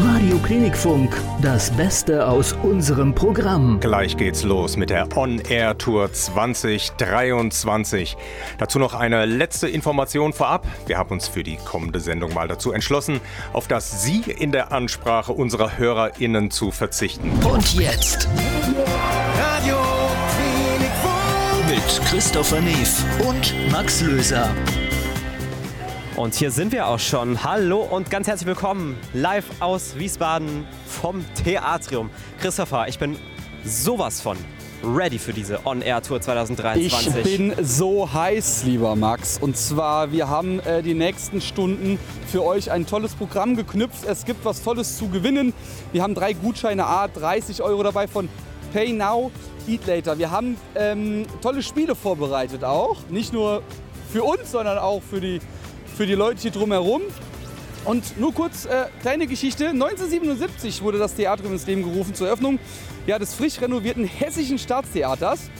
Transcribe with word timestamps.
Radio 0.00 0.38
Klinikfunk, 0.38 1.12
das 1.42 1.72
Beste 1.72 2.28
aus 2.28 2.52
unserem 2.62 3.12
Programm. 3.14 3.80
Gleich 3.80 4.16
geht's 4.16 4.44
los 4.44 4.76
mit 4.76 4.90
der 4.90 5.08
On 5.16 5.40
Air 5.40 5.76
Tour 5.76 6.12
2023. 6.12 8.16
Dazu 8.58 8.78
noch 8.78 8.94
eine 8.94 9.24
letzte 9.26 9.66
Information 9.68 10.32
vorab. 10.32 10.64
Wir 10.86 10.98
haben 10.98 11.10
uns 11.10 11.26
für 11.26 11.42
die 11.42 11.56
kommende 11.56 11.98
Sendung 11.98 12.32
mal 12.32 12.46
dazu 12.46 12.70
entschlossen, 12.72 13.20
auf 13.52 13.66
das 13.66 14.04
Sie 14.04 14.20
in 14.20 14.52
der 14.52 14.70
Ansprache 14.70 15.32
unserer 15.32 15.78
HörerInnen 15.78 16.52
zu 16.52 16.70
verzichten. 16.70 17.32
Und 17.44 17.74
jetzt 17.74 18.28
Radio 19.36 19.78
Klinikfunk. 20.36 21.68
mit 21.68 21.82
Christopher 22.06 22.60
Neef 22.60 23.02
und 23.28 23.52
Max 23.72 24.00
Löser. 24.02 24.48
Und 26.18 26.34
hier 26.34 26.50
sind 26.50 26.72
wir 26.72 26.88
auch 26.88 26.98
schon. 26.98 27.44
Hallo 27.44 27.78
und 27.78 28.10
ganz 28.10 28.26
herzlich 28.26 28.48
willkommen 28.48 28.96
live 29.14 29.44
aus 29.60 29.96
Wiesbaden 29.96 30.66
vom 30.84 31.24
Theatrium. 31.44 32.10
Christopher, 32.40 32.88
ich 32.88 32.98
bin 32.98 33.16
sowas 33.64 34.20
von 34.20 34.36
ready 34.82 35.20
für 35.20 35.32
diese 35.32 35.64
On-Air-Tour 35.64 36.16
Ich 36.16 36.24
2023. 36.24 37.22
bin 37.22 37.54
so 37.64 38.12
heiß, 38.12 38.64
lieber 38.64 38.96
Max. 38.96 39.38
Und 39.40 39.56
zwar, 39.56 40.10
wir 40.10 40.28
haben 40.28 40.58
äh, 40.58 40.82
die 40.82 40.94
nächsten 40.94 41.40
Stunden 41.40 42.00
für 42.26 42.44
euch 42.44 42.72
ein 42.72 42.84
tolles 42.84 43.14
Programm 43.14 43.54
geknüpft. 43.54 44.04
Es 44.04 44.24
gibt 44.24 44.44
was 44.44 44.64
Tolles 44.64 44.98
zu 44.98 45.06
gewinnen. 45.10 45.54
Wir 45.92 46.02
haben 46.02 46.16
drei 46.16 46.32
Gutscheine 46.32 46.84
A, 46.84 47.06
30 47.06 47.62
Euro 47.62 47.84
dabei 47.84 48.08
von 48.08 48.28
Pay 48.72 48.92
Now, 48.92 49.30
Eat 49.68 49.86
Later. 49.86 50.18
Wir 50.18 50.32
haben 50.32 50.56
ähm, 50.74 51.26
tolle 51.42 51.62
Spiele 51.62 51.94
vorbereitet 51.94 52.64
auch. 52.64 52.96
Nicht 53.08 53.32
nur 53.32 53.62
für 54.12 54.24
uns, 54.24 54.50
sondern 54.50 54.78
auch 54.78 55.02
für 55.02 55.20
die, 55.20 55.40
für 55.98 56.06
die 56.06 56.14
Leute 56.14 56.40
hier 56.42 56.52
drumherum. 56.52 57.02
Und 57.84 58.20
nur 58.20 58.32
kurz, 58.32 58.66
äh, 58.66 58.84
kleine 59.02 59.26
Geschichte. 59.26 59.70
1977 59.70 60.80
wurde 60.80 60.96
das 60.98 61.14
Theatrium 61.14 61.52
ins 61.54 61.66
Leben 61.66 61.82
gerufen 61.82 62.14
zur 62.14 62.28
Eröffnung 62.28 62.60
ja, 63.08 63.18
des 63.18 63.34
frisch 63.34 63.60
renovierten 63.60 64.04
Hessischen 64.04 64.60
Staatstheaters. 64.60 65.50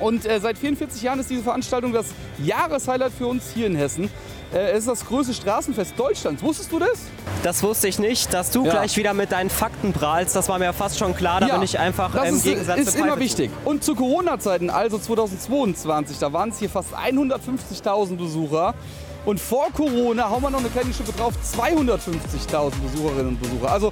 Und 0.00 0.26
äh, 0.26 0.40
seit 0.40 0.58
44 0.58 1.02
Jahren 1.02 1.20
ist 1.20 1.30
diese 1.30 1.44
Veranstaltung 1.44 1.92
das 1.92 2.06
Jahreshighlight 2.42 3.12
für 3.16 3.28
uns 3.28 3.52
hier 3.54 3.68
in 3.68 3.76
Hessen. 3.76 4.10
Äh, 4.52 4.70
es 4.72 4.78
ist 4.80 4.88
das 4.88 5.06
größte 5.06 5.32
Straßenfest 5.34 5.96
Deutschlands. 5.96 6.42
Wusstest 6.42 6.72
du 6.72 6.80
das? 6.80 6.98
Das 7.44 7.62
wusste 7.62 7.86
ich 7.86 8.00
nicht, 8.00 8.34
dass 8.34 8.50
du 8.50 8.64
Ja. 8.64 8.72
gleich 8.72 8.96
wieder 8.96 9.14
mit 9.14 9.30
deinen 9.30 9.50
Fakten 9.50 9.92
prahlst. 9.92 10.34
Das 10.34 10.48
war 10.48 10.58
mir 10.58 10.72
fast 10.72 10.98
schon 10.98 11.14
klar. 11.14 11.38
Da 11.40 11.46
bin 11.46 11.62
ich 11.62 11.78
einfach 11.78 12.12
das 12.12 12.28
im 12.28 12.36
ist, 12.36 12.42
Gegensatz 12.42 12.80
ist 12.80 12.92
zu 12.92 12.98
immer 12.98 13.20
wichtig. 13.20 13.52
Und 13.64 13.84
zu 13.84 13.94
Corona-Zeiten, 13.94 14.68
also 14.68 14.98
2022, 14.98 16.18
da 16.18 16.32
waren 16.32 16.48
es 16.48 16.58
hier 16.58 16.70
fast 16.70 16.88
150.000 16.92 18.16
Besucher. 18.16 18.74
Und 19.26 19.40
vor 19.40 19.66
Corona 19.72 20.30
hauen 20.30 20.40
wir 20.40 20.50
noch 20.50 20.60
eine 20.60 20.68
kleine 20.68 20.94
Schippe 20.94 21.12
drauf, 21.12 21.34
250.000 21.44 22.70
Besucherinnen 22.80 23.28
und 23.28 23.42
Besucher. 23.42 23.70
Also 23.70 23.90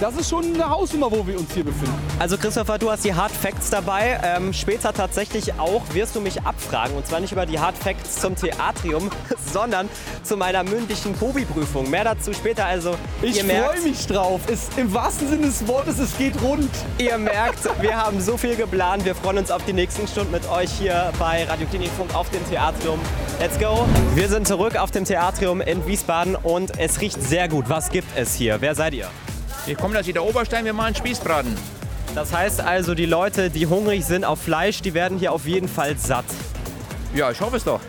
das 0.00 0.16
ist 0.16 0.30
schon 0.30 0.54
eine 0.54 0.68
Hausnummer, 0.68 1.12
wo 1.12 1.24
wir 1.24 1.38
uns 1.38 1.54
hier 1.54 1.62
befinden. 1.62 1.94
Also 2.18 2.36
Christopher, 2.36 2.76
du 2.76 2.90
hast 2.90 3.04
die 3.04 3.14
Hard 3.14 3.30
Facts 3.30 3.70
dabei. 3.70 4.18
Ähm, 4.24 4.52
später 4.52 4.92
tatsächlich 4.92 5.54
auch 5.60 5.82
wirst 5.92 6.16
du 6.16 6.20
mich 6.20 6.42
abfragen. 6.42 6.96
Und 6.96 7.06
zwar 7.06 7.20
nicht 7.20 7.30
über 7.30 7.46
die 7.46 7.60
Hard 7.60 7.78
Facts 7.78 8.16
zum 8.16 8.34
Theatrium, 8.34 9.10
sondern 9.52 9.88
zu 10.24 10.36
meiner 10.36 10.64
mündlichen 10.64 11.16
Kobi-Prüfung. 11.16 11.88
Mehr 11.88 12.02
dazu 12.02 12.32
später. 12.32 12.66
Also 12.66 12.96
Ich 13.22 13.44
freue 13.44 13.80
mich 13.82 14.04
drauf. 14.08 14.40
Es, 14.50 14.70
Im 14.76 14.92
wahrsten 14.92 15.28
Sinne 15.28 15.46
des 15.46 15.68
Wortes, 15.68 16.00
es 16.00 16.18
geht 16.18 16.34
rund. 16.42 16.70
Ihr 16.98 17.16
merkt, 17.18 17.60
wir 17.80 17.96
haben 17.96 18.20
so 18.20 18.36
viel 18.36 18.56
geplant. 18.56 19.04
Wir 19.04 19.14
freuen 19.14 19.38
uns 19.38 19.52
auf 19.52 19.64
die 19.64 19.72
nächsten 19.72 20.08
Stunden 20.08 20.32
mit 20.32 20.50
euch 20.50 20.72
hier 20.72 21.12
bei 21.20 21.44
Radio 21.44 21.68
Klinikfunk 21.68 22.12
auf 22.16 22.28
dem 22.30 22.44
Theatrium. 22.50 22.98
Let's 23.42 23.58
go! 23.58 23.88
Wir 24.14 24.28
sind 24.28 24.46
zurück 24.46 24.76
auf 24.76 24.92
dem 24.92 25.04
Theatrium 25.04 25.60
in 25.60 25.84
Wiesbaden 25.84 26.36
und 26.36 26.78
es 26.78 27.00
riecht 27.00 27.20
sehr 27.20 27.48
gut. 27.48 27.68
Was 27.68 27.90
gibt 27.90 28.06
es 28.16 28.36
hier? 28.36 28.60
Wer 28.60 28.76
seid 28.76 28.94
ihr? 28.94 29.08
Wir 29.66 29.74
kommen 29.74 29.96
aus 29.96 30.06
der 30.06 30.22
Oberstein, 30.22 30.64
wir 30.64 30.72
machen 30.72 30.94
Spießbraten. 30.94 31.56
Das 32.14 32.32
heißt 32.32 32.60
also, 32.60 32.94
die 32.94 33.04
Leute, 33.04 33.50
die 33.50 33.66
hungrig 33.66 34.04
sind 34.04 34.24
auf 34.24 34.40
Fleisch, 34.40 34.80
die 34.80 34.94
werden 34.94 35.18
hier 35.18 35.32
auf 35.32 35.44
jeden 35.44 35.66
Fall 35.66 35.98
satt. 35.98 36.24
Ja, 37.16 37.32
ich 37.32 37.40
hoffe 37.40 37.56
es 37.56 37.64
doch. 37.64 37.80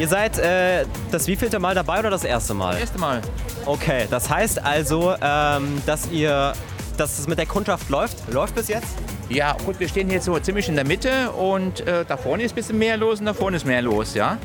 Ihr 0.00 0.08
seid 0.08 0.36
äh, 0.40 0.84
das 1.12 1.28
wievielte 1.28 1.60
Mal 1.60 1.76
dabei 1.76 2.00
oder 2.00 2.10
das 2.10 2.24
erste 2.24 2.52
Mal? 2.52 2.76
Erste 2.76 2.98
Mal. 2.98 3.22
Okay, 3.66 4.08
das 4.10 4.28
heißt 4.28 4.64
also, 4.64 5.14
ähm, 5.22 5.80
dass 5.86 6.10
ihr, 6.10 6.54
dass 6.96 7.20
es 7.20 7.28
mit 7.28 7.38
der 7.38 7.46
Kundschaft 7.46 7.88
läuft. 7.88 8.16
Läuft 8.32 8.56
bis 8.56 8.66
jetzt? 8.66 8.96
Ja, 9.28 9.56
gut, 9.64 9.80
wir 9.80 9.88
stehen 9.88 10.08
hier 10.08 10.20
so 10.20 10.38
ziemlich 10.38 10.68
in 10.68 10.76
der 10.76 10.86
Mitte 10.86 11.32
und 11.32 11.80
äh, 11.80 12.04
da 12.06 12.16
vorne 12.16 12.44
ist 12.44 12.52
ein 12.52 12.54
bisschen 12.54 12.78
mehr 12.78 12.96
los 12.96 13.18
und 13.18 13.26
da 13.26 13.34
vorne 13.34 13.56
ist 13.56 13.66
mehr 13.66 13.82
los, 13.82 14.14
ja? 14.14 14.38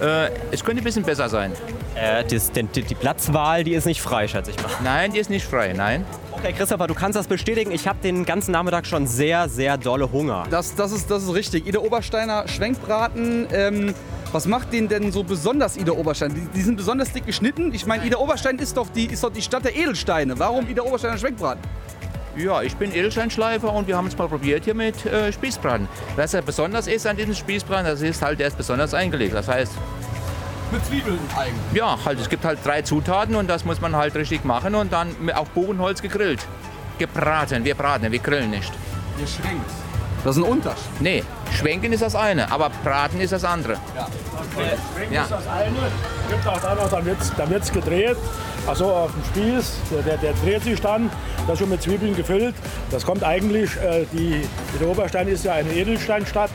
Äh, 0.00 0.30
es 0.50 0.64
könnte 0.64 0.82
ein 0.82 0.84
bisschen 0.84 1.04
besser 1.04 1.28
sein. 1.28 1.52
Äh, 1.94 2.24
die, 2.24 2.38
die, 2.62 2.82
die 2.82 2.94
Platzwahl, 2.96 3.62
die 3.62 3.72
ist 3.72 3.86
nicht 3.86 4.02
frei, 4.02 4.26
schätze 4.26 4.50
ich 4.50 4.56
mal. 4.56 4.70
Nein, 4.82 5.12
die 5.12 5.20
ist 5.20 5.30
nicht 5.30 5.46
frei, 5.46 5.72
nein. 5.76 6.04
Okay, 6.32 6.52
Christopher, 6.52 6.88
du 6.88 6.94
kannst 6.94 7.16
das 7.16 7.28
bestätigen. 7.28 7.70
Ich 7.70 7.86
habe 7.86 8.00
den 8.02 8.24
ganzen 8.24 8.50
Nachmittag 8.50 8.86
schon 8.86 9.06
sehr, 9.06 9.48
sehr 9.48 9.78
dolle 9.78 10.10
Hunger. 10.10 10.44
Das, 10.50 10.74
das, 10.74 10.90
ist, 10.90 11.08
das 11.10 11.22
ist 11.22 11.34
richtig. 11.34 11.66
Ida 11.68 11.78
Obersteiner 11.78 12.48
Schwenkbraten. 12.48 13.46
Ähm, 13.52 13.94
was 14.32 14.46
macht 14.46 14.72
den 14.72 14.88
denn 14.88 15.12
so 15.12 15.22
besonders, 15.22 15.76
Ida 15.76 15.92
Oberstein? 15.92 16.34
Die, 16.34 16.46
die 16.54 16.62
sind 16.62 16.76
besonders 16.76 17.12
dick 17.12 17.26
geschnitten. 17.26 17.72
Ich 17.74 17.84
meine, 17.86 18.06
Ida 18.06 18.16
Oberstein 18.18 18.58
ist 18.58 18.76
doch, 18.76 18.88
die, 18.88 19.06
ist 19.06 19.22
doch 19.22 19.32
die 19.32 19.42
Stadt 19.42 19.64
der 19.64 19.76
Edelsteine. 19.76 20.38
Warum 20.38 20.68
Ida 20.68 20.82
Obersteiner 20.82 21.18
Schwenkbraten? 21.18 21.62
Ja, 22.36 22.62
ich 22.62 22.76
bin 22.76 22.92
Edelsteinschleifer 22.94 23.72
und 23.72 23.86
wir 23.88 23.96
haben 23.96 24.06
es 24.06 24.16
mal 24.16 24.28
probiert 24.28 24.64
hier 24.64 24.74
mit 24.74 25.04
äh, 25.04 25.32
Spießbraten. 25.32 25.88
Was 26.16 26.32
ja 26.32 26.40
besonders 26.40 26.86
ist 26.86 27.06
an 27.06 27.16
diesem 27.16 27.34
Spießbraten, 27.34 27.84
das 27.86 28.00
ist 28.02 28.22
halt, 28.22 28.38
der 28.38 28.46
ist 28.48 28.56
besonders 28.56 28.94
eingelegt. 28.94 29.34
Das 29.34 29.48
heißt, 29.48 29.72
Mit 30.70 30.84
Zwiebeln 30.86 31.18
eigentlich. 31.36 31.54
ja, 31.74 31.98
halt, 32.04 32.20
es 32.20 32.28
gibt 32.28 32.44
halt 32.44 32.60
drei 32.64 32.82
Zutaten 32.82 33.34
und 33.34 33.48
das 33.48 33.64
muss 33.64 33.80
man 33.80 33.96
halt 33.96 34.14
richtig 34.14 34.44
machen 34.44 34.74
und 34.76 34.92
dann 34.92 35.08
auf 35.34 35.50
Buchenholz 35.50 36.00
gegrillt. 36.02 36.46
Gebraten, 36.98 37.64
wir 37.64 37.74
braten, 37.74 38.10
wir 38.12 38.18
grillen 38.20 38.50
nicht. 38.50 38.72
Ihr 39.18 39.26
schwenkt. 39.26 39.70
Das 40.24 40.36
ist 40.36 40.42
ein 40.42 40.50
Unterschied. 40.50 41.00
Nee, 41.00 41.24
schwenken 41.58 41.92
ist 41.92 42.02
das 42.02 42.14
eine, 42.14 42.50
aber 42.52 42.70
braten 42.84 43.20
ist 43.20 43.32
das 43.32 43.44
andere. 43.44 43.74
Ja. 45.10 45.26
Das 45.28 45.46
eine 45.48 45.76
gibt 46.28 46.46
auch 46.46 46.60
dann 46.60 46.76
noch, 46.76 46.90
dann 46.90 47.04
wird 47.04 47.20
es 47.20 47.32
dann 47.34 47.50
wird's 47.50 47.72
gedreht, 47.72 48.16
also 48.66 48.86
auf 48.86 49.10
dem 49.12 49.24
Spieß, 49.24 49.72
der, 49.90 50.02
der, 50.02 50.16
der 50.18 50.32
dreht 50.44 50.62
sich 50.62 50.80
dann, 50.80 51.10
das 51.46 51.54
ist 51.54 51.58
schon 51.60 51.70
mit 51.70 51.82
Zwiebeln 51.82 52.14
gefüllt. 52.14 52.54
Das 52.90 53.04
kommt 53.04 53.24
eigentlich, 53.24 53.76
äh, 53.76 54.04
die, 54.12 54.42
der 54.78 54.88
Oberstein 54.88 55.28
ist 55.28 55.44
ja 55.44 55.54
eine 55.54 55.72
Edelsteinstadt 55.72 56.50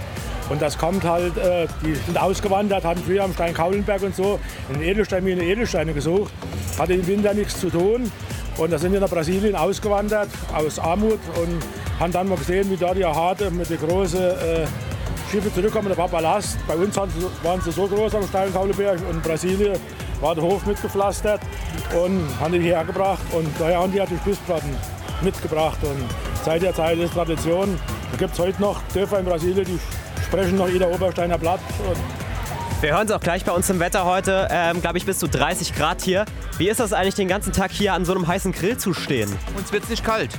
und 0.50 0.62
das 0.62 0.78
kommt 0.78 1.04
halt, 1.04 1.38
äh, 1.38 1.68
die 1.84 1.96
sind 1.96 2.22
ausgewandert, 2.22 2.84
hatten 2.84 3.04
früher 3.04 3.24
am 3.24 3.34
Stein 3.34 3.54
Kaulenberg 3.54 4.04
und 4.04 4.16
so 4.16 4.40
in 4.70 4.80
den 4.80 4.90
Edelsteinminen 4.90 5.44
Edelsteine 5.44 5.94
gesucht, 5.94 6.32
hatte 6.78 6.94
im 6.94 7.06
Winter 7.08 7.34
nichts 7.34 7.60
zu 7.60 7.70
tun 7.70 8.12
und 8.58 8.72
da 8.72 8.78
sind 8.78 8.94
wir 8.94 9.00
nach 9.00 9.10
Brasilien 9.10 9.56
ausgewandert 9.56 10.30
aus 10.54 10.80
Armut 10.80 11.20
und 11.42 11.62
haben 12.00 12.12
dann 12.12 12.28
mal 12.28 12.38
gesehen, 12.38 12.70
wie 12.70 12.78
da 12.78 12.94
die 12.94 13.06
harte 13.06 13.50
mit 13.52 13.70
der 13.70 13.78
großen 13.78 14.20
äh, 14.22 14.66
Schiffe 15.32 15.54
zurückkommen, 15.54 15.90
da 15.90 15.98
war 15.98 16.08
Ballast. 16.08 16.58
Bei 16.68 16.76
uns 16.76 16.96
waren 16.96 17.10
sie, 17.10 17.46
waren 17.46 17.62
sie 17.62 17.72
so 17.72 17.88
groß 17.88 18.16
am 18.16 18.28
steilen 18.28 18.54
Kauleberg 18.54 19.00
und 19.10 19.16
in 19.16 19.22
Brasilien 19.22 19.80
war 20.22 20.36
der 20.36 20.44
Hof 20.44 20.66
mitgepflastert 20.66 21.42
und 21.94 22.28
haben 22.40 22.54
die 22.54 22.60
hierher 22.60 22.86
gebracht. 22.86 23.22
Und 23.32 23.48
daher 23.60 23.80
haben 23.80 23.92
die 23.92 24.00
halt 24.00 24.12
die 24.12 24.18
Spießplatten 24.18 24.70
mitgebracht. 25.22 25.78
Und 25.84 26.06
seit 26.44 26.62
der 26.62 26.74
Zeit 26.74 26.98
ist 27.00 27.14
Tradition. 27.14 27.80
Da 28.12 28.18
gibt 28.18 28.34
es 28.34 28.40
heute 28.40 28.62
noch 28.62 28.82
Dörfer 28.94 29.20
in 29.20 29.26
Brasilien, 29.26 29.66
die 29.66 29.80
sprechen 30.24 30.58
noch 30.58 30.70
jeder 30.70 30.90
Obersteiner 30.90 31.38
Blatt. 31.38 31.60
Und 31.90 32.82
Wir 32.82 32.94
hören 32.94 33.08
es 33.08 33.12
auch 33.12 33.20
gleich 33.20 33.44
bei 33.44 33.52
uns 33.52 33.70
im 33.70 33.80
Wetter 33.80 34.06
heute, 34.06 34.48
ähm, 34.52 34.82
glaube 34.82 34.98
ich, 34.98 35.06
bis 35.06 35.20
zu 35.20 35.28
30 35.28 35.76
Grad 35.76 36.02
hier. 36.02 36.26
Wie 36.58 36.70
ist 36.70 36.80
das 36.80 36.94
eigentlich, 36.94 37.16
den 37.16 37.28
ganzen 37.28 37.52
Tag 37.52 37.72
hier 37.72 37.94
an 37.94 38.06
so 38.06 38.14
einem 38.14 38.28
heißen 38.28 38.52
Grill 38.52 38.78
zu 38.78 38.94
stehen? 38.94 39.30
Uns 39.58 39.72
wird 39.72 39.84
es 39.84 39.90
nicht 39.90 40.04
kalt. 40.04 40.32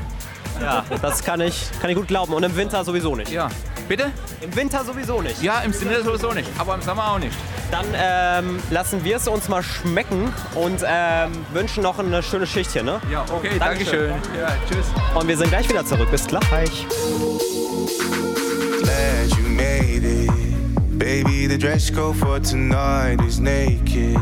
Ja, 0.61 0.85
das 1.03 1.23
kann 1.23 1.41
ich, 1.41 1.69
kann 1.81 1.91
ich 1.91 1.97
gut 1.97 2.09
glauben. 2.09 2.33
Und 2.33 2.43
im 2.43 2.57
Winter 2.57 2.85
sowieso 2.85 3.15
nicht. 3.17 3.31
Ja. 3.31 3.49
Bitte? 3.89 4.11
Im 4.41 4.55
Winter 4.57 4.85
sowieso 4.85 5.23
nicht. 5.23 5.41
Ja, 5.43 5.61
im 5.61 5.73
Sinne 5.73 6.03
sowieso 6.03 6.33
nicht, 6.33 6.49
aber 6.59 6.75
im 6.75 6.83
Sommer 6.83 7.13
auch 7.13 7.19
nicht. 7.19 7.37
Dann 7.71 7.87
ähm, 7.95 8.59
lassen 8.71 9.05
wir 9.05 9.17
es 9.17 9.29
uns 9.29 9.49
mal 9.49 9.63
schmecken 9.63 10.33
und 10.55 10.83
ähm, 10.87 11.33
wünschen 11.53 11.83
noch 11.83 11.99
eine 11.99 12.23
schöne 12.23 12.47
Schicht 12.47 12.73
hier, 12.73 12.83
ne? 12.83 13.01
Ja, 13.11 13.25
okay, 13.33 13.59
Dankeschön. 13.59 14.11
Dankeschön. 14.11 14.41
Ja, 14.41 14.49
tschüss. 14.69 14.87
Und 15.15 15.29
wir 15.29 15.37
sind 15.37 15.51
gleich 15.51 15.69
wieder 15.69 15.85
zurück. 15.85 16.11
Bis 16.11 16.27
gleich. 16.27 16.87
Glad 18.83 19.39
you 19.39 19.49
made 19.49 20.05
it. 20.05 20.31
Baby, 20.99 21.47
the 21.47 21.59
dress 21.59 21.91
code 21.91 22.17
for 22.17 22.41
tonight 22.41 23.21
is 23.27 23.39
naked. 23.39 24.17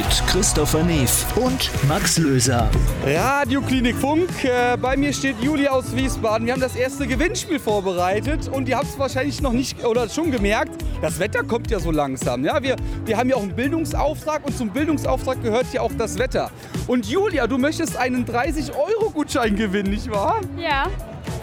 Mit 0.00 0.26
Christopher 0.28 0.82
Neef 0.82 1.26
und 1.36 1.70
Max 1.86 2.16
Löser. 2.16 2.70
Radio 3.04 3.60
Klinik 3.60 3.94
Funk. 3.96 4.30
Äh, 4.44 4.78
bei 4.78 4.96
mir 4.96 5.12
steht 5.12 5.38
Julia 5.42 5.72
aus 5.72 5.94
Wiesbaden. 5.94 6.46
Wir 6.46 6.54
haben 6.54 6.60
das 6.60 6.74
erste 6.74 7.06
Gewinnspiel 7.06 7.58
vorbereitet 7.58 8.48
und 8.48 8.66
ihr 8.66 8.78
habt 8.78 8.86
es 8.86 8.98
wahrscheinlich 8.98 9.42
noch 9.42 9.52
nicht 9.52 9.84
oder 9.84 10.08
schon 10.08 10.30
gemerkt, 10.30 10.72
das 11.02 11.18
Wetter 11.18 11.42
kommt 11.42 11.70
ja 11.70 11.80
so 11.80 11.90
langsam. 11.90 12.42
Ja? 12.46 12.62
Wir, 12.62 12.76
wir 13.04 13.18
haben 13.18 13.28
ja 13.28 13.36
auch 13.36 13.42
einen 13.42 13.54
Bildungsauftrag 13.54 14.46
und 14.46 14.56
zum 14.56 14.70
Bildungsauftrag 14.70 15.42
gehört 15.42 15.66
ja 15.74 15.82
auch 15.82 15.92
das 15.98 16.18
Wetter. 16.18 16.50
Und 16.86 17.04
Julia, 17.04 17.46
du 17.46 17.58
möchtest 17.58 17.98
einen 17.98 18.24
30-Euro-Gutschein 18.24 19.54
gewinnen, 19.54 19.90
nicht 19.90 20.10
wahr? 20.10 20.40
Ja, 20.56 20.86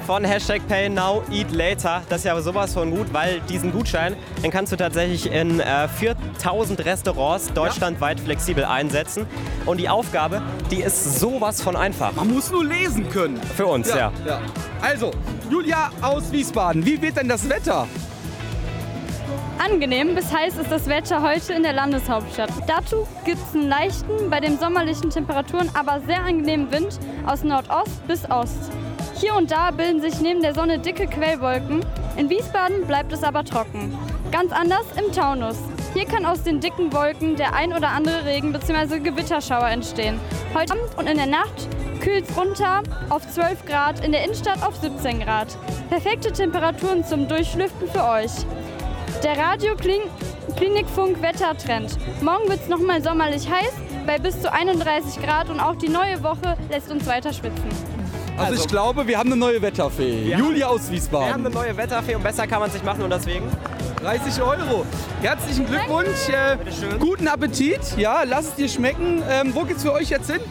von 0.07 0.24
Hashtag 0.24 0.65
Pay 0.69 0.88
Now 0.88 1.21
Eat 1.30 1.51
Later. 1.51 2.01
Das 2.07 2.19
ist 2.19 2.24
ja 2.24 2.42
sowas 2.42 2.74
von 2.74 2.89
gut, 2.89 3.13
weil 3.13 3.42
diesen 3.42 3.74
Gutschein, 3.74 4.15
den 4.44 4.51
kannst 4.51 4.72
du 4.72 4.78
tatsächlich 4.78 5.31
in 5.31 5.60
äh, 5.60 5.88
4000 5.88 6.86
Restaurants 6.86 7.51
deutschlandweit 7.54 8.19
flexibel 8.19 8.66
einsetzen. 8.66 9.25
Und 9.66 9.80
die 9.80 9.89
Aufgabe, 9.89 10.42
die 10.72 10.81
ist 10.81 11.19
sowas 11.19 11.62
von 11.62 11.75
einfach. 11.75 12.13
Man 12.13 12.34
muss 12.34 12.51
nur 12.51 12.63
lesen 12.63 13.10
können. 13.10 13.42
Für 13.56 13.68
uns, 13.68 13.89
ja. 13.89 14.12
ja. 14.25 14.39
Also, 14.81 15.12
Julia 15.50 15.89
aus 16.01 16.31
Wiesbaden, 16.31 16.86
wie 16.86 17.01
wird 17.01 17.18
denn 17.18 17.30
das 17.30 17.48
Wetter? 17.50 17.88
Angenehm 19.60 20.13
bis 20.13 20.31
heiß 20.31 20.57
ist 20.57 20.72
das 20.72 20.88
Wetter 20.88 21.22
heute 21.22 21.54
in 21.54 21.63
der 21.63 21.74
Landeshauptstadt. 21.74 22.51
Dazu 22.68 23.07
gibt 23.25 23.39
es 23.50 23.56
einen 23.56 23.68
leichten, 23.68 24.30
bei 24.30 24.39
den 24.39 24.60
sommerlichen 24.60 25.10
Temperaturen 25.10 25.69
aber 25.74 26.00
sehr 26.06 26.24
angenehmen 26.24 26.72
Wind 26.72 27.00
aus 27.25 27.44
Nordost 27.44 28.07
bis 28.07 28.30
Ost. 28.30 28.72
Hier 29.16 29.34
und 29.34 29.51
da 29.51 29.72
bilden 29.72 30.00
sich 30.00 30.22
neben 30.22 30.42
der 30.42 30.54
Sonne 30.54 30.78
dicke 30.78 31.07
Quellwolken. 31.07 31.84
In 32.18 32.30
Wiesbaden 32.30 32.86
bleibt 32.86 33.12
es 33.12 33.24
aber 33.24 33.44
trocken. 33.44 33.98
Ganz 34.31 34.51
anders 34.51 34.85
im 34.97 35.12
Taunus. 35.13 35.57
Hier 35.94 36.06
kann 36.06 36.25
aus 36.25 36.44
den 36.44 36.59
dicken 36.59 36.91
Wolken 36.91 37.38
der 37.38 37.53
ein 37.53 37.71
oder 37.74 37.89
andere 37.89 38.25
Regen 38.25 38.51
bzw. 38.51 39.00
Gewitterschauer 39.00 39.69
entstehen. 39.69 40.19
Heute 40.53 40.74
Abend 40.74 40.97
und 40.97 41.07
in 41.07 41.18
der 41.18 41.25
Nacht 41.25 41.68
kühlt 42.01 42.29
es 42.29 42.38
runter 42.38 42.83
auf 43.09 43.27
12 43.27 43.65
Grad, 43.65 44.03
in 44.06 44.12
der 44.12 44.24
Innenstadt 44.25 44.62
auf 44.63 44.75
17 44.75 45.21
Grad. 45.21 45.57
Perfekte 45.89 46.31
Temperaturen 46.31 47.06
zum 47.06 47.27
Durchlüften 47.27 47.89
für 47.89 48.03
euch. 48.03 48.31
Der 49.24 49.38
Radio 49.38 49.75
Klinikfunk 50.56 51.21
Wettertrend. 51.21 51.97
Morgen 52.21 52.50
wird 52.50 52.59
es 52.62 52.68
nochmal 52.68 53.01
sommerlich 53.01 53.50
heiß 53.50 53.74
bei 54.06 54.19
bis 54.19 54.41
zu 54.41 54.51
31 54.51 55.21
Grad 55.24 55.50
und 55.50 55.59
auch 55.59 55.75
die 55.75 55.89
neue 55.89 56.21
Woche 56.21 56.57
lässt 56.69 56.91
uns 56.91 57.07
weiter 57.07 57.33
schwitzen. 57.33 57.96
Also, 58.38 58.51
also 58.51 58.63
ich 58.63 58.69
glaube, 58.69 59.07
wir 59.07 59.18
haben 59.18 59.31
eine 59.31 59.39
neue 59.39 59.62
Wetterfee. 59.62 60.36
Julia 60.36 60.68
aus 60.68 60.92
Wiesbaden. 60.92 61.28
Wir 61.28 61.34
haben 61.34 61.45
eine 61.45 61.56
neue 61.56 61.75
Wetterfee 61.75 62.16
und 62.16 62.24
besser 62.24 62.45
kann 62.45 62.60
man 62.60 62.69
es 62.69 62.75
nicht 62.75 62.86
machen 62.86 63.01
und 63.01 63.10
deswegen 63.10 63.50
30 64.04 64.42
Euro. 64.42 64.86
Herzlichen 65.22 65.66
Glückwunsch. 65.66 66.30
Äh, 66.30 66.57
guten 67.00 67.28
Appetit. 67.28 67.80
Ja, 67.98 68.22
lass 68.24 68.50
es 68.50 68.56
dir 68.56 68.69
schmecken. 68.69 69.24
Ähm, 69.28 69.56
wo 69.56 69.63
geht's 69.63 69.81
für 69.81 69.92
euch 69.92 70.10
jetzt 70.10 70.30
hin? 70.30 70.42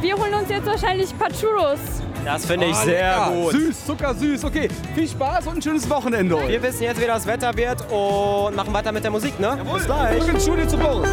Wir 0.00 0.16
holen 0.16 0.34
uns 0.34 0.48
jetzt 0.48 0.66
wahrscheinlich 0.66 1.16
Pachuros. 1.16 1.78
Das 2.24 2.46
finde 2.46 2.66
ich 2.66 2.76
oh, 2.76 2.84
sehr 2.84 3.16
lecker. 3.16 3.30
gut. 3.30 3.52
Süß, 3.52 3.86
zuckersüß. 3.86 4.44
Okay, 4.44 4.68
viel 4.96 5.08
Spaß 5.08 5.46
und 5.46 5.56
ein 5.56 5.62
schönes 5.62 5.88
Wochenende. 5.88 6.36
Wir 6.48 6.60
wissen 6.62 6.82
jetzt, 6.82 7.00
wie 7.00 7.06
das 7.06 7.26
Wetter 7.26 7.56
wird 7.56 7.80
und 7.92 8.56
machen 8.56 8.74
weiter 8.74 8.90
mit 8.90 9.04
der 9.04 9.12
Musik, 9.12 9.38
ne? 9.38 9.54
Jawohl. 9.56 9.78
Bis 9.78 9.86
gleich. 9.86 10.18
Zurück 10.18 10.34
ins 10.34 10.42
Studio 10.42 10.66
zu 10.66 10.78
Boris. 10.78 11.10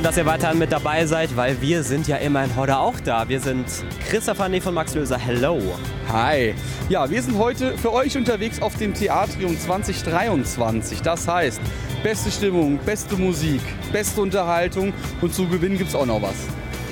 Schön, 0.00 0.06
dass 0.06 0.16
ihr 0.16 0.24
weiterhin 0.24 0.58
mit 0.58 0.72
dabei 0.72 1.04
seid, 1.04 1.36
weil 1.36 1.60
wir 1.60 1.82
sind 1.82 2.08
ja 2.08 2.16
immerhin 2.16 2.56
heute 2.56 2.78
auch 2.78 2.98
da. 3.00 3.28
Wir 3.28 3.38
sind 3.38 3.66
Christopher 4.08 4.48
Nee 4.48 4.62
von 4.62 4.72
Max 4.72 4.94
Löser. 4.94 5.18
Hello. 5.18 5.60
Hi. 6.10 6.54
Ja, 6.88 7.10
wir 7.10 7.22
sind 7.22 7.36
heute 7.36 7.76
für 7.76 7.92
euch 7.92 8.16
unterwegs 8.16 8.62
auf 8.62 8.74
dem 8.78 8.94
Theatrium 8.94 9.58
2023. 9.58 11.02
Das 11.02 11.28
heißt, 11.28 11.60
beste 12.02 12.30
Stimmung, 12.30 12.78
beste 12.78 13.14
Musik, 13.16 13.60
beste 13.92 14.22
Unterhaltung 14.22 14.94
und 15.20 15.34
zu 15.34 15.46
gewinnen 15.46 15.76
gibt 15.76 15.90
es 15.90 15.94
auch 15.94 16.06
noch 16.06 16.22
was. 16.22 16.46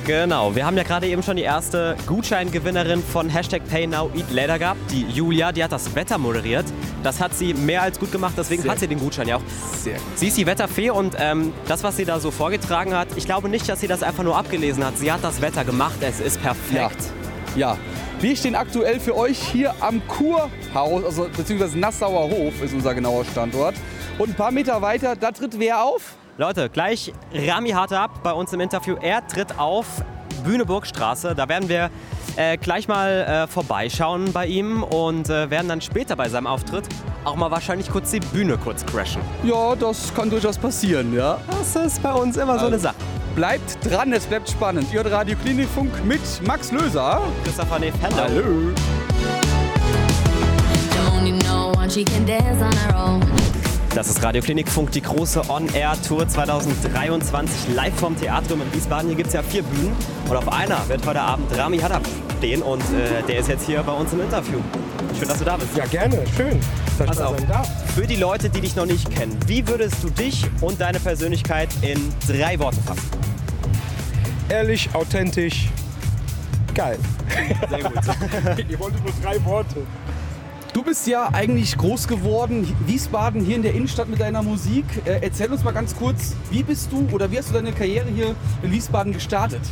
Genau, 0.09 0.57
wir 0.57 0.65
haben 0.65 0.79
ja 0.79 0.85
gerade 0.85 1.07
eben 1.07 1.23
schon 1.23 1.37
die 1.37 1.43
erste 1.43 1.95
Gutscheingewinnerin 2.07 3.03
von 3.03 3.29
Hashtag 3.29 3.61
PayNowEatLater 3.69 4.59
gehabt, 4.59 4.81
die 4.91 5.03
Julia, 5.03 5.53
die 5.53 5.63
hat 5.63 5.71
das 5.71 5.95
Wetter 5.95 6.17
moderiert. 6.17 6.65
Das 7.03 7.21
hat 7.21 7.35
sie 7.35 7.53
mehr 7.53 7.83
als 7.83 8.01
gut 8.01 8.11
gemacht, 8.11 8.33
deswegen 8.39 8.63
Sehr 8.63 8.71
hat 8.71 8.79
sie 8.79 8.89
den 8.89 9.01
Gutschein 9.01 9.29
ja 9.29 9.37
auch. 9.37 9.43
Sehr 9.77 9.99
gut. 9.99 10.03
Sie 10.15 10.29
ist 10.29 10.39
die 10.39 10.47
Wetterfee 10.47 10.89
und 10.89 11.15
ähm, 11.19 11.53
das, 11.67 11.83
was 11.83 11.99
sie 11.99 12.07
da 12.07 12.21
so 12.21 12.31
vorgetragen 12.31 12.95
hat, 12.95 13.09
ich 13.17 13.27
glaube 13.27 13.51
nicht, 13.51 13.69
dass 13.69 13.81
sie 13.81 13.87
das 13.87 14.03
einfach 14.03 14.25
nur 14.25 14.39
abgelesen 14.39 14.83
hat. 14.83 14.97
Sie 14.97 15.13
hat 15.13 15.23
das 15.23 15.43
Wetter 15.43 15.67
gemacht, 15.67 15.99
es 16.01 16.21
ist 16.21 16.41
perfekt. 16.41 17.13
Ja. 17.55 17.75
ja. 17.75 17.79
Wir 18.19 18.35
stehen 18.35 18.55
aktuell 18.55 19.01
für 19.01 19.15
euch 19.15 19.39
hier 19.39 19.75
am 19.81 20.01
Kurhaus, 20.09 21.05
also 21.05 21.29
beziehungsweise 21.37 21.79
Nassauer 21.79 22.31
Hof 22.31 22.63
ist 22.63 22.73
unser 22.73 22.95
genauer 22.95 23.27
Standort. 23.27 23.75
Und 24.17 24.31
ein 24.31 24.35
paar 24.35 24.53
Meter 24.53 24.81
weiter, 24.81 25.17
da 25.17 25.33
tritt 25.33 25.59
wer 25.59 25.85
auf? 25.85 26.17
Leute, 26.39 26.69
gleich 26.69 27.13
Rami 27.35 27.73
ab 27.73 28.21
bei 28.23 28.33
uns 28.33 28.53
im 28.53 28.61
Interview. 28.61 28.95
Er 29.01 29.27
tritt 29.27 29.59
auf 29.59 30.05
Bühneburgstraße. 30.45 31.35
Da 31.35 31.49
werden 31.49 31.69
wir 31.69 31.91
äh, 32.37 32.57
gleich 32.57 32.87
mal 32.87 33.11
äh, 33.11 33.49
vorbeischauen 33.49 34.33
bei 34.33 34.47
ihm 34.47 34.85
und 34.85 35.29
äh, 35.29 35.51
werden 35.51 35.67
dann 35.67 35.81
später 35.81 36.15
bei 36.15 36.29
seinem 36.29 36.47
Auftritt 36.47 36.85
auch 37.25 37.35
mal 37.35 37.51
wahrscheinlich 37.51 37.91
kurz 37.91 38.13
die 38.13 38.21
Bühne 38.21 38.57
kurz 38.57 38.87
crashen. 38.87 39.21
Ja, 39.43 39.75
das 39.75 40.15
kann 40.15 40.31
durchaus 40.31 40.57
passieren, 40.57 41.13
ja. 41.13 41.41
Das 41.49 41.75
ist 41.75 42.01
bei 42.05 42.13
uns 42.13 42.37
immer 42.37 42.57
so 42.61 42.67
eine 42.67 42.79
Sache. 42.79 42.95
Bleibt 43.35 43.85
dran, 43.85 44.13
es 44.13 44.25
bleibt 44.25 44.49
spannend. 44.49 44.87
Ihr 44.93 45.05
Radio 45.05 45.37
Klinikfunk 45.43 45.91
mit 46.05 46.21
Max 46.47 46.71
Löser. 46.71 47.21
Christopher 47.43 47.81
Neff, 47.81 47.95
hello. 48.01 48.17
Hallo. 48.17 48.73
Das 53.99 54.07
ist 54.07 54.23
Radio 54.23 54.41
Klinikfunk, 54.41 54.93
die 54.93 55.03
große 55.03 55.51
On-Air-Tour 55.51 56.29
2023 56.29 57.75
live 57.75 57.99
vom 57.99 58.17
Theatrium 58.17 58.63
in 58.63 58.73
Wiesbaden. 58.73 59.09
Hier 59.09 59.17
gibt 59.17 59.27
es 59.27 59.35
ja 59.35 59.43
vier 59.43 59.65
Bühnen 59.65 59.93
und 60.29 60.37
auf 60.37 60.53
einer 60.53 60.89
wird 60.89 61.05
heute 61.05 61.21
Abend 61.21 61.51
Rami 61.59 61.79
Hadab 61.79 62.03
stehen 62.39 62.63
und 62.63 62.81
äh, 62.81 63.25
der 63.27 63.41
ist 63.41 63.49
jetzt 63.49 63.67
hier 63.67 63.83
bei 63.83 63.91
uns 63.91 64.13
im 64.13 64.21
Interview. 64.21 64.61
Schön, 65.19 65.27
dass 65.27 65.39
du 65.41 65.45
da 65.45 65.57
bist. 65.57 65.77
Ja, 65.77 65.85
gerne. 65.87 66.23
Schön, 66.37 66.61
dass 66.97 67.09
Pass 67.09 67.17
ich 67.17 67.25
da 67.25 67.31
sein 67.37 67.49
darf. 67.49 67.93
Für 67.93 68.07
die 68.07 68.15
Leute, 68.15 68.49
die 68.49 68.61
dich 68.61 68.77
noch 68.77 68.87
nicht 68.87 69.11
kennen, 69.11 69.37
wie 69.49 69.67
würdest 69.67 69.97
du 70.01 70.11
dich 70.11 70.47
und 70.61 70.81
deine 70.81 71.01
Persönlichkeit 71.01 71.71
in 71.83 72.01
drei 72.29 72.57
Worten 72.61 72.81
fassen? 72.85 73.11
Ehrlich, 74.49 74.91
authentisch, 74.93 75.71
geil. 76.73 77.01
Sehr 77.69 77.83
gut. 77.83 77.95
Ihr 78.69 78.79
wolltet 78.79 79.03
nur 79.03 79.13
drei 79.25 79.45
Worte. 79.45 79.83
Du 80.73 80.83
bist 80.83 81.07
ja 81.07 81.31
eigentlich 81.33 81.77
groß 81.77 82.07
geworden, 82.09 82.75
Wiesbaden, 82.87 83.41
hier 83.41 83.57
in 83.57 83.63
der 83.63 83.75
Innenstadt 83.75 84.09
mit 84.09 84.21
deiner 84.21 84.43
Musik. 84.43 84.85
Äh, 85.05 85.21
erzähl 85.23 85.51
uns 85.51 85.65
mal 85.65 85.73
ganz 85.73 85.97
kurz, 85.97 86.35
wie 86.51 86.63
bist 86.63 86.93
du 86.93 87.09
oder 87.11 87.31
wie 87.31 87.39
hast 87.39 87.51
du 87.51 87.55
deine 87.55 87.73
Karriere 87.73 88.07
hier 88.15 88.35
in 88.63 88.71
Wiesbaden 88.71 89.13
gestartet? 89.13 89.63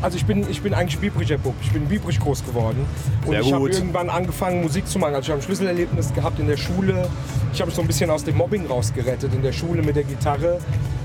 Also 0.00 0.16
ich 0.16 0.24
bin, 0.24 0.48
ich 0.48 0.62
bin 0.62 0.74
eigentlich 0.74 0.98
Biebricher 0.98 1.38
Bub. 1.38 1.54
Ich 1.60 1.72
bin 1.72 1.82
in 1.82 1.88
Biebrich 1.88 2.20
groß 2.20 2.44
geworden. 2.44 2.86
Und 3.26 3.32
Sehr 3.32 3.40
ich 3.40 3.52
habe 3.52 3.68
irgendwann 3.68 4.08
angefangen, 4.08 4.62
Musik 4.62 4.86
zu 4.86 4.98
machen. 4.98 5.14
Also 5.14 5.26
ich 5.26 5.30
habe 5.30 5.40
ein 5.40 5.42
Schlüsselerlebnis 5.42 6.14
gehabt 6.14 6.38
in 6.38 6.46
der 6.46 6.56
Schule. 6.56 7.08
Ich 7.52 7.60
habe 7.60 7.68
mich 7.68 7.74
so 7.74 7.82
ein 7.82 7.86
bisschen 7.86 8.08
aus 8.08 8.24
dem 8.24 8.36
Mobbing 8.36 8.66
rausgerettet 8.66 9.34
in 9.34 9.42
der 9.42 9.52
Schule 9.52 9.82
mit 9.82 9.96
der 9.96 10.04
Gitarre. 10.04 10.58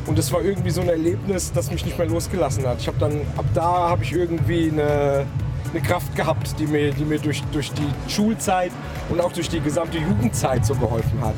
Und 0.05 0.17
das 0.17 0.31
war 0.31 0.41
irgendwie 0.41 0.69
so 0.69 0.81
ein 0.81 0.89
Erlebnis, 0.89 1.51
das 1.51 1.71
mich 1.71 1.85
nicht 1.85 1.97
mehr 1.97 2.07
losgelassen 2.07 2.65
hat. 2.67 2.81
Ich 2.81 2.87
habe 2.87 2.97
dann, 2.99 3.21
ab 3.35 3.45
da 3.53 3.89
habe 3.89 4.03
ich 4.03 4.13
irgendwie 4.13 4.69
eine 4.71 5.25
eine 5.73 5.81
Kraft 5.81 6.15
gehabt, 6.15 6.59
die 6.59 6.67
mir, 6.67 6.91
die 6.91 7.03
mir 7.03 7.19
durch, 7.19 7.43
durch 7.51 7.71
die 7.73 7.87
Schulzeit 8.07 8.71
und 9.09 9.19
auch 9.19 9.31
durch 9.31 9.49
die 9.49 9.59
gesamte 9.59 9.97
Jugendzeit 9.97 10.65
so 10.65 10.75
geholfen 10.75 11.19
hat. 11.21 11.35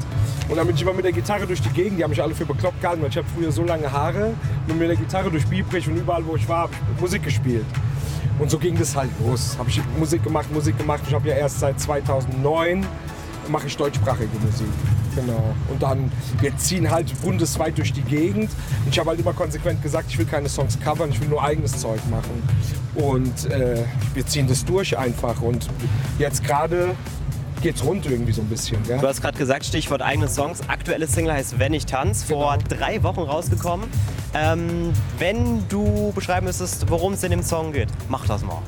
Und 0.49 0.57
dann 0.57 0.67
bin 0.67 0.75
ich 0.75 0.81
immer 0.81 0.93
mit 0.93 1.05
der 1.05 1.11
Gitarre 1.11 1.47
durch 1.47 1.61
die 1.61 1.69
Gegend, 1.69 1.99
die 1.99 2.03
haben 2.03 2.11
mich 2.11 2.21
alle 2.21 2.35
für 2.35 2.45
bekloppt 2.45 2.81
gehalten, 2.81 3.01
weil 3.01 3.09
ich 3.09 3.17
habe 3.17 3.27
früher 3.35 3.51
so 3.51 3.63
lange 3.63 3.91
Haare 3.91 4.33
und 4.67 4.77
mit 4.77 4.89
der 4.89 4.97
Gitarre 4.97 5.31
durch 5.31 5.45
Biebrich 5.47 5.87
und 5.87 5.95
überall, 5.95 6.25
wo 6.25 6.35
ich 6.35 6.47
war, 6.47 6.69
Musik 6.99 7.23
gespielt. 7.23 7.65
Und 8.37 8.51
so 8.51 8.57
ging 8.57 8.77
das 8.77 8.95
halt 8.95 9.09
los. 9.25 9.55
Habe 9.57 9.69
ich 9.69 9.81
Musik 9.97 10.23
gemacht, 10.23 10.51
Musik 10.53 10.77
gemacht. 10.77 11.01
Ich 11.07 11.13
habe 11.13 11.29
ja 11.29 11.35
erst 11.35 11.61
seit 11.61 11.79
2009 11.79 12.85
mache 13.47 13.67
ich 13.67 13.77
deutschsprachige 13.77 14.37
Musik. 14.43 14.67
Genau. 15.15 15.55
Und 15.69 15.81
dann, 15.81 16.12
wir 16.39 16.55
ziehen 16.57 16.91
halt 16.91 17.19
bundesweit 17.22 17.77
durch 17.77 17.93
die 17.93 18.01
Gegend. 18.01 18.50
Und 18.84 18.91
ich 18.91 19.00
habe 19.00 19.10
halt 19.10 19.19
immer 19.19 19.34
konsequent 19.34 19.81
gesagt, 19.81 20.10
ich 20.10 20.17
will 20.17 20.25
keine 20.25 20.50
Songs 20.50 20.79
covern, 20.79 21.10
ich 21.10 21.22
will 21.22 21.29
nur 21.29 21.43
eigenes 21.43 21.77
Zeug 21.79 22.00
machen. 22.10 22.43
Und 22.95 23.50
äh, 23.51 23.84
wir 24.13 24.25
ziehen 24.25 24.48
das 24.48 24.65
durch 24.65 24.98
einfach. 24.98 25.41
Und 25.41 25.69
jetzt 26.19 26.43
gerade 26.43 26.95
geht's 27.62 27.84
rund 27.84 28.05
irgendwie 28.05 28.31
so 28.31 28.41
ein 28.41 28.48
bisschen. 28.48 28.81
Gell? 28.84 29.00
Du 29.00 29.07
hast 29.07 29.22
gerade 29.22 29.38
gesagt, 29.38 29.65
Stichwort 29.65 30.01
eigene 30.01 30.27
Songs. 30.27 30.62
Aktuelle 30.67 31.07
Single 31.07 31.34
heißt 31.34 31.60
Wenn 31.60 31.74
ich 31.74 31.86
tanz, 31.86 32.24
vor 32.24 32.57
genau. 32.57 32.81
drei 32.81 33.03
Wochen 33.03 33.22
rausgekommen. 33.22 33.88
Ähm, 34.34 34.91
wenn 35.17 35.67
du 35.69 36.12
beschreiben 36.13 36.45
müsstest, 36.45 36.89
worum 36.89 37.13
es 37.13 37.24
in 37.24 37.31
dem 37.31 37.41
Song 37.41 37.72
geht, 37.72 37.88
mach 38.10 38.27
das 38.27 38.43
mal. 38.43 38.62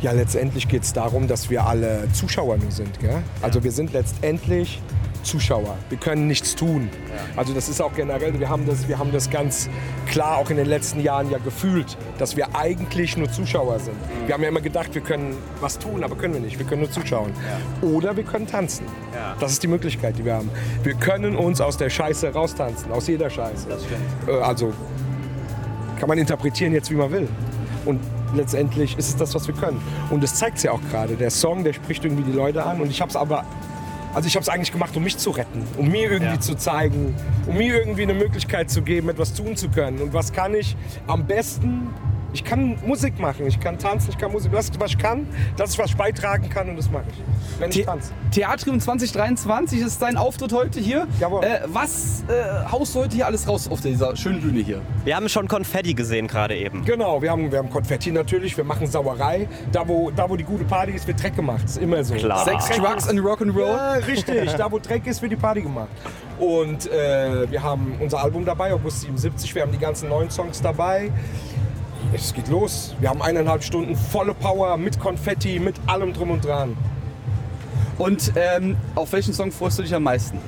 Ja, 0.00 0.12
letztendlich 0.12 0.68
geht 0.68 0.84
es 0.84 0.92
darum, 0.92 1.26
dass 1.26 1.50
wir 1.50 1.66
alle 1.66 2.06
Zuschauer 2.12 2.56
nur 2.58 2.70
sind. 2.70 3.00
Gell? 3.00 3.22
Also 3.42 3.64
wir 3.64 3.72
sind 3.72 3.92
letztendlich 3.92 4.80
Zuschauer. 5.24 5.76
Wir 5.88 5.98
können 5.98 6.28
nichts 6.28 6.54
tun. 6.54 6.88
Also 7.36 7.52
das 7.52 7.68
ist 7.68 7.82
auch 7.82 7.92
generell, 7.94 8.38
wir 8.38 8.48
haben, 8.48 8.64
das, 8.66 8.88
wir 8.88 8.98
haben 8.98 9.12
das 9.12 9.28
ganz 9.28 9.68
klar 10.06 10.38
auch 10.38 10.50
in 10.50 10.56
den 10.56 10.66
letzten 10.66 11.00
Jahren 11.00 11.30
ja 11.30 11.38
gefühlt, 11.38 11.98
dass 12.18 12.36
wir 12.36 12.54
eigentlich 12.54 13.16
nur 13.16 13.30
Zuschauer 13.30 13.80
sind. 13.80 13.96
Wir 14.26 14.34
haben 14.34 14.42
ja 14.42 14.48
immer 14.48 14.60
gedacht, 14.60 14.94
wir 14.94 15.02
können 15.02 15.36
was 15.60 15.78
tun, 15.78 16.04
aber 16.04 16.16
können 16.16 16.34
wir 16.34 16.40
nicht. 16.40 16.58
Wir 16.58 16.66
können 16.66 16.82
nur 16.82 16.90
zuschauen. 16.90 17.32
Oder 17.82 18.16
wir 18.16 18.24
können 18.24 18.46
tanzen. 18.46 18.86
Das 19.40 19.52
ist 19.52 19.62
die 19.62 19.68
Möglichkeit, 19.68 20.16
die 20.16 20.24
wir 20.24 20.34
haben. 20.34 20.50
Wir 20.84 20.94
können 20.94 21.36
uns 21.36 21.60
aus 21.60 21.76
der 21.76 21.90
Scheiße 21.90 22.32
raustanzen, 22.32 22.92
aus 22.92 23.08
jeder 23.08 23.28
Scheiße. 23.28 23.66
Äh, 24.28 24.32
also 24.40 24.72
kann 25.98 26.08
man 26.08 26.18
interpretieren 26.18 26.72
jetzt, 26.72 26.90
wie 26.90 26.94
man 26.94 27.10
will. 27.10 27.28
Und 27.84 28.00
letztendlich 28.34 28.96
ist 28.98 29.08
es 29.08 29.16
das, 29.16 29.34
was 29.34 29.46
wir 29.46 29.54
können. 29.54 29.80
Und 30.10 30.22
das 30.22 30.34
zeigt 30.34 30.58
es 30.58 30.62
ja 30.62 30.72
auch 30.72 30.80
gerade. 30.90 31.16
Der 31.16 31.30
Song, 31.30 31.64
der 31.64 31.72
spricht 31.72 32.04
irgendwie 32.04 32.24
die 32.24 32.36
Leute 32.36 32.64
an. 32.64 32.80
Und 32.80 32.90
ich 32.90 33.00
habe 33.00 33.10
es 33.10 33.16
aber 33.16 33.44
Also 34.14 34.26
ich 34.26 34.34
habe 34.36 34.42
es 34.42 34.48
eigentlich 34.48 34.72
gemacht, 34.72 34.96
um 34.96 35.04
mich 35.04 35.18
zu 35.18 35.30
retten, 35.30 35.62
um 35.76 35.88
mir 35.88 36.10
irgendwie 36.10 36.34
ja. 36.34 36.40
zu 36.40 36.56
zeigen, 36.56 37.14
um 37.46 37.56
mir 37.56 37.78
irgendwie 37.78 38.02
eine 38.02 38.14
Möglichkeit 38.14 38.70
zu 38.70 38.82
geben, 38.82 39.08
etwas 39.10 39.34
tun 39.34 39.54
zu 39.56 39.68
können. 39.68 40.00
Und 40.00 40.14
was 40.14 40.32
kann 40.32 40.54
ich 40.54 40.76
am 41.06 41.26
besten? 41.26 41.88
Ich 42.32 42.44
kann 42.44 42.76
Musik 42.84 43.18
machen, 43.18 43.46
ich 43.46 43.58
kann 43.58 43.78
tanzen, 43.78 44.10
ich 44.10 44.18
kann 44.18 44.30
Musik. 44.30 44.52
Das, 44.52 44.70
was 44.78 44.90
ich 44.90 44.98
kann, 44.98 45.26
das 45.56 45.70
ist, 45.70 45.78
was 45.78 45.90
ich 45.90 45.96
beitragen 45.96 46.48
kann 46.50 46.68
und 46.68 46.76
das 46.76 46.90
mache 46.90 47.04
ich, 47.10 47.60
wenn 47.60 47.70
ich 47.70 47.86
tanze. 47.86 48.12
Theatrium 48.30 48.80
2023 48.80 49.80
ist 49.80 50.02
dein 50.02 50.18
Auftritt 50.18 50.52
heute 50.52 50.78
hier. 50.78 51.06
Jawohl. 51.20 51.42
Äh, 51.42 51.60
was 51.66 52.24
äh, 52.28 52.70
haust 52.70 52.94
du 52.94 53.00
heute 53.00 53.16
hier 53.16 53.26
alles 53.26 53.48
raus 53.48 53.68
auf 53.70 53.80
dieser 53.80 54.14
schönen 54.14 54.42
Bühne 54.42 54.60
hier? 54.60 54.82
Wir 55.04 55.16
haben 55.16 55.28
schon 55.30 55.48
Konfetti 55.48 55.94
gesehen 55.94 56.26
gerade 56.26 56.54
eben. 56.54 56.84
Genau, 56.84 57.22
wir 57.22 57.30
haben, 57.30 57.50
wir 57.50 57.58
haben 57.58 57.70
Konfetti 57.70 58.12
natürlich, 58.12 58.56
wir 58.56 58.64
machen 58.64 58.86
Sauerei. 58.86 59.48
Da 59.72 59.88
wo, 59.88 60.10
da, 60.10 60.28
wo 60.28 60.36
die 60.36 60.44
gute 60.44 60.64
Party 60.64 60.92
ist, 60.92 61.06
wird 61.06 61.22
Dreck 61.22 61.34
gemacht. 61.34 61.62
Das 61.64 61.72
ist 61.72 61.82
immer 61.82 62.04
so. 62.04 62.14
Klar. 62.14 62.44
Sex, 62.44 62.76
Drugs 62.76 63.08
and 63.08 63.20
Rock'n'Roll? 63.20 63.76
Ja, 63.76 63.92
richtig. 63.92 64.52
da 64.52 64.70
wo 64.70 64.78
Dreck 64.78 65.06
ist, 65.06 65.22
wird 65.22 65.32
die 65.32 65.36
Party 65.36 65.62
gemacht. 65.62 65.88
Und 66.38 66.90
äh, 66.92 67.50
wir 67.50 67.62
haben 67.62 67.94
unser 68.00 68.22
Album 68.22 68.44
dabei, 68.44 68.72
August 68.74 69.00
77. 69.00 69.54
Wir 69.54 69.62
haben 69.62 69.72
die 69.72 69.78
ganzen 69.78 70.10
neuen 70.10 70.30
Songs 70.30 70.60
dabei 70.60 71.10
es 72.12 72.32
geht 72.34 72.48
los. 72.48 72.94
Wir 73.00 73.10
haben 73.10 73.22
eineinhalb 73.22 73.62
Stunden 73.62 73.96
volle 73.96 74.34
Power 74.34 74.76
mit 74.76 74.98
Konfetti, 74.98 75.58
mit 75.58 75.76
allem 75.86 76.12
drum 76.12 76.30
und 76.30 76.44
dran. 76.44 76.76
Und 77.98 78.32
ähm, 78.36 78.76
auf 78.94 79.12
welchen 79.12 79.34
Song 79.34 79.50
freust 79.50 79.78
du 79.78 79.82
dich 79.82 79.94
am 79.94 80.04
meisten? 80.04 80.38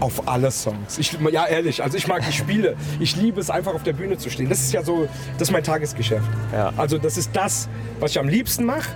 Auf 0.00 0.28
alle 0.28 0.50
Songs. 0.50 0.98
Ich, 0.98 1.16
ja, 1.32 1.46
ehrlich, 1.46 1.82
also 1.82 1.96
ich 1.96 2.06
mag 2.06 2.24
die 2.24 2.32
Spiele. 2.32 2.76
Ich 3.00 3.16
liebe 3.16 3.40
es 3.40 3.50
einfach 3.50 3.74
auf 3.74 3.82
der 3.82 3.92
Bühne 3.92 4.16
zu 4.16 4.30
stehen. 4.30 4.48
Das 4.48 4.60
ist 4.60 4.72
ja 4.72 4.82
so, 4.82 5.08
das 5.38 5.48
ist 5.48 5.52
mein 5.52 5.64
Tagesgeschäft. 5.64 6.28
Ja. 6.52 6.72
Also 6.76 6.98
das 6.98 7.16
ist 7.18 7.30
das, 7.34 7.68
was 7.98 8.12
ich 8.12 8.18
am 8.18 8.28
liebsten 8.28 8.64
mache. 8.64 8.88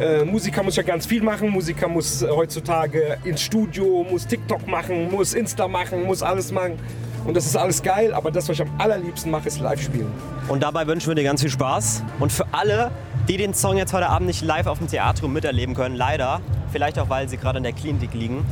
Äh, 0.00 0.24
Musiker 0.24 0.62
muss 0.62 0.76
ja 0.76 0.82
ganz 0.82 1.06
viel 1.06 1.22
machen. 1.22 1.50
Musiker 1.50 1.88
muss 1.88 2.22
äh, 2.22 2.28
heutzutage 2.28 3.18
ins 3.24 3.42
Studio, 3.42 4.06
muss 4.08 4.26
TikTok 4.26 4.66
machen, 4.68 5.10
muss 5.10 5.34
Insta 5.34 5.68
machen, 5.68 6.04
muss 6.04 6.22
alles 6.22 6.52
machen. 6.52 6.78
Und 7.26 7.34
das 7.34 7.44
ist 7.44 7.56
alles 7.56 7.82
geil, 7.82 8.14
aber 8.14 8.30
das, 8.30 8.48
was 8.48 8.54
ich 8.54 8.62
am 8.62 8.70
allerliebsten 8.78 9.30
mache, 9.32 9.48
ist 9.48 9.58
live 9.58 9.82
spielen. 9.82 10.12
Und 10.48 10.62
dabei 10.62 10.86
wünschen 10.86 11.08
wir 11.08 11.14
dir 11.16 11.24
ganz 11.24 11.40
viel 11.40 11.50
Spaß. 11.50 12.04
Und 12.20 12.30
für 12.30 12.46
alle, 12.52 12.92
die 13.26 13.36
den 13.36 13.52
Song 13.52 13.76
jetzt 13.76 13.92
heute 13.92 14.08
Abend 14.08 14.28
nicht 14.28 14.42
live 14.42 14.66
auf 14.66 14.78
dem 14.78 14.86
Theater 14.86 15.26
miterleben 15.26 15.74
können, 15.74 15.96
leider, 15.96 16.40
vielleicht 16.70 16.98
auch, 16.98 17.08
weil 17.08 17.28
sie 17.28 17.36
gerade 17.36 17.58
in 17.58 17.64
der 17.64 17.72
Klinik 17.72 18.14
liegen, 18.14 18.46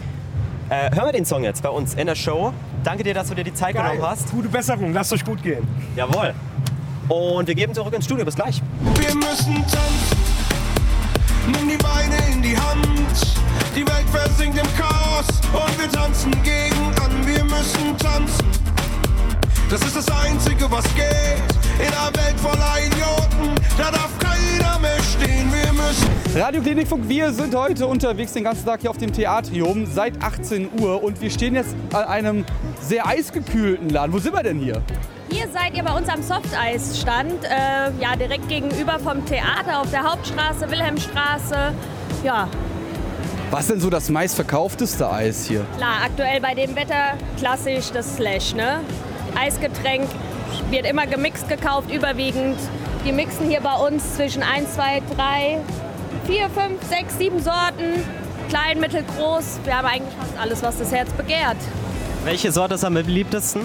äh, 0.70 0.90
hören 0.94 1.06
wir 1.06 1.12
den 1.12 1.24
Song 1.24 1.44
jetzt 1.44 1.62
bei 1.62 1.68
uns 1.68 1.94
in 1.94 2.06
der 2.06 2.16
Show. 2.16 2.52
Danke 2.82 3.04
dir, 3.04 3.14
dass 3.14 3.28
du 3.28 3.34
dir 3.34 3.44
die 3.44 3.54
Zeit 3.54 3.74
geil. 3.74 3.84
genommen 3.84 4.10
hast. 4.10 4.30
Gute 4.32 4.48
Besserung, 4.48 4.92
lasst 4.92 5.12
euch 5.12 5.24
gut 5.24 5.42
gehen. 5.42 5.66
Jawohl. 5.94 6.34
Und 7.08 7.46
wir 7.46 7.54
geben 7.54 7.74
zurück 7.74 7.94
ins 7.94 8.06
Studio. 8.06 8.24
Bis 8.24 8.34
gleich. 8.34 8.60
Wir 8.98 9.14
müssen 9.14 9.54
tanzen. 9.54 10.18
Nimm 11.46 11.68
die 11.68 11.76
Beine 11.76 12.16
in 12.32 12.42
die 12.42 12.56
Hand. 12.56 13.36
Die 13.76 13.86
Welt 13.86 14.08
versinkt 14.10 14.58
im 14.58 14.66
Chaos 14.76 15.26
und 15.52 15.78
wir 15.80 15.90
tanzen 15.90 16.32
gegen 16.42 16.86
an. 17.02 17.26
Wir 17.26 17.44
müssen 17.44 17.96
tanzen. 17.98 18.63
Das 19.74 19.82
ist 19.86 19.96
das 19.96 20.08
Einzige, 20.08 20.70
was 20.70 20.84
geht. 20.94 21.42
In 21.80 21.92
einer 21.92 22.14
Welt 22.14 22.38
voller 22.38 22.76
Idioten, 22.78 23.60
da 23.76 23.90
darf 23.90 24.16
keiner 24.20 24.78
mehr 24.78 25.02
stehen. 25.02 25.52
Wir 25.52 25.72
müssen. 25.72 26.40
Radio 26.40 26.62
Klinikfunk, 26.62 27.08
wir 27.08 27.32
sind 27.32 27.52
heute 27.56 27.88
unterwegs 27.88 28.32
den 28.34 28.44
ganzen 28.44 28.64
Tag 28.64 28.82
hier 28.82 28.90
auf 28.90 28.98
dem 28.98 29.12
Theatrium 29.12 29.84
seit 29.86 30.22
18 30.22 30.80
Uhr 30.80 31.02
und 31.02 31.20
wir 31.20 31.28
stehen 31.28 31.56
jetzt 31.56 31.74
an 31.92 32.04
einem 32.04 32.44
sehr 32.80 33.04
eisgekühlten 33.04 33.88
Laden. 33.90 34.12
Wo 34.12 34.18
sind 34.18 34.32
wir 34.32 34.44
denn 34.44 34.60
hier? 34.60 34.80
Hier 35.28 35.48
seid 35.52 35.76
ihr 35.76 35.82
bei 35.82 35.98
uns 35.98 36.08
am 36.08 36.22
Softeis-Stand, 36.22 37.42
äh, 37.42 38.00
ja, 38.00 38.14
direkt 38.14 38.48
gegenüber 38.48 39.00
vom 39.00 39.26
Theater 39.26 39.80
auf 39.80 39.90
der 39.90 40.04
Hauptstraße, 40.04 40.70
Wilhelmstraße. 40.70 41.74
Ja, 42.22 42.46
was 43.50 43.62
ist 43.62 43.70
denn 43.70 43.80
so 43.80 43.90
das 43.90 44.08
meistverkaufteste 44.08 45.08
Eis 45.08 45.46
hier? 45.46 45.64
Klar, 45.76 45.98
aktuell 46.04 46.40
bei 46.40 46.54
dem 46.54 46.74
Wetter 46.74 47.14
klassisch 47.38 47.92
das 47.92 48.16
Slash, 48.16 48.54
ne? 48.54 48.80
Eisgetränk 49.36 50.08
wird 50.70 50.86
immer 50.86 51.06
gemixt 51.06 51.48
gekauft, 51.48 51.90
überwiegend. 51.92 52.58
Die 53.04 53.12
mixen 53.12 53.48
hier 53.48 53.60
bei 53.60 53.74
uns 53.74 54.16
zwischen 54.16 54.42
1, 54.42 54.74
2, 54.74 55.02
3, 55.16 55.60
4, 56.26 56.50
5, 56.50 56.82
6, 56.88 57.18
7 57.18 57.42
Sorten. 57.42 58.04
Klein, 58.48 58.80
mittel, 58.80 59.04
groß. 59.16 59.60
Wir 59.64 59.76
haben 59.76 59.86
eigentlich 59.86 60.14
fast 60.18 60.38
alles, 60.38 60.62
was 60.62 60.78
das 60.78 60.92
Herz 60.92 61.10
begehrt. 61.12 61.56
Welche 62.24 62.52
Sorte 62.52 62.74
ist 62.74 62.84
am 62.84 62.94
beliebtesten? 62.94 63.62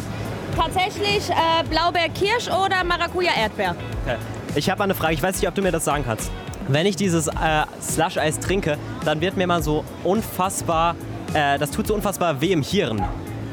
Tatsächlich 0.56 1.30
äh, 1.30 1.64
Blaubeer-Kirsch 1.70 2.48
oder 2.48 2.84
Maracuja-Erdbeer. 2.84 3.76
Okay. 4.06 4.18
Ich 4.56 4.70
habe 4.70 4.84
eine 4.84 4.96
Frage, 4.96 5.14
ich 5.14 5.24
weiß 5.24 5.40
nicht, 5.40 5.48
ob 5.48 5.56
du 5.56 5.62
mir 5.62 5.72
das 5.72 5.86
sagen 5.86 6.04
kannst. 6.06 6.32
Wenn 6.68 6.86
ich 6.86 6.96
dieses 6.96 7.28
äh, 7.28 7.32
Slush-Eis 7.82 8.40
trinke, 8.40 8.78
dann 9.06 9.22
wird 9.22 9.38
mir 9.38 9.48
mal 9.48 9.64
so 9.64 9.86
unfassbar, 10.04 10.96
äh, 11.34 11.58
das 11.58 11.72
tut 11.72 11.88
so 11.88 11.94
unfassbar 11.94 12.42
weh 12.42 12.52
im 12.52 12.64
Hirn. 12.64 13.04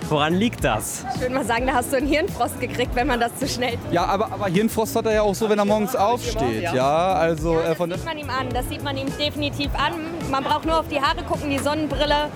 Woran 0.08 0.34
liegt 0.34 0.62
das? 0.62 1.04
Ich 1.14 1.20
würde 1.20 1.34
mal 1.34 1.44
sagen, 1.44 1.66
da 1.66 1.74
hast 1.74 1.92
du 1.92 1.96
einen 1.96 2.06
Hirnfrost 2.06 2.60
gekriegt, 2.60 2.94
wenn 2.94 3.08
man 3.08 3.18
das 3.18 3.36
zu 3.38 3.48
schnell 3.48 3.70
trinkt. 3.70 3.92
Ja, 3.92 4.04
aber, 4.04 4.30
aber 4.32 4.46
Hirnfrost 4.46 4.94
hat 4.94 5.06
er 5.06 5.14
ja 5.14 5.22
auch 5.22 5.34
so, 5.34 5.48
wenn 5.48 5.58
er 5.58 5.64
morgens 5.64 5.96
aufsteht. 5.96 6.62
Ja, 6.62 7.14
also 7.14 7.54
ja, 7.54 7.74
das 7.74 7.80
äh, 7.80 7.94
sieht 7.96 8.04
man 8.04 8.18
ihm 8.18 8.30
an. 8.30 8.48
Das 8.50 8.68
sieht 8.68 8.84
man 8.84 8.96
ihm 8.96 9.08
definitiv 9.18 9.70
an. 9.74 9.94
Man 10.30 10.44
braucht 10.44 10.64
nur 10.64 10.78
auf 10.78 10.88
die 10.88 11.00
Haare 11.00 11.24
gucken, 11.24 11.50
die 11.50 11.58
Sonnenbrille. 11.58 12.30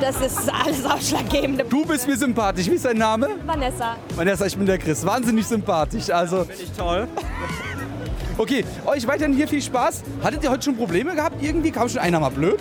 Das 0.00 0.20
ist 0.20 0.52
alles 0.52 0.84
ausschlaggebend. 0.84 1.64
Du 1.70 1.86
bist 1.86 2.06
mir 2.06 2.16
sympathisch. 2.16 2.66
Wie 2.66 2.74
ist 2.74 2.84
dein 2.84 2.98
Name? 2.98 3.28
Vanessa. 3.46 3.96
Vanessa, 4.14 4.44
ich 4.44 4.56
bin 4.56 4.66
der 4.66 4.76
Chris. 4.76 5.04
Wahnsinnig 5.06 5.46
sympathisch. 5.46 6.10
Also 6.10 6.44
Finde 6.44 6.62
ich 6.62 6.72
toll. 6.72 7.08
Okay, 8.38 8.66
euch 8.84 9.06
weiterhin 9.06 9.34
hier 9.34 9.48
viel 9.48 9.62
Spaß. 9.62 10.02
Hattet 10.22 10.44
ihr 10.44 10.50
heute 10.50 10.62
schon 10.64 10.76
Probleme 10.76 11.14
gehabt 11.14 11.42
irgendwie? 11.42 11.70
Kam 11.70 11.88
schon 11.88 12.00
einer 12.00 12.20
mal 12.20 12.28
blöd? 12.28 12.58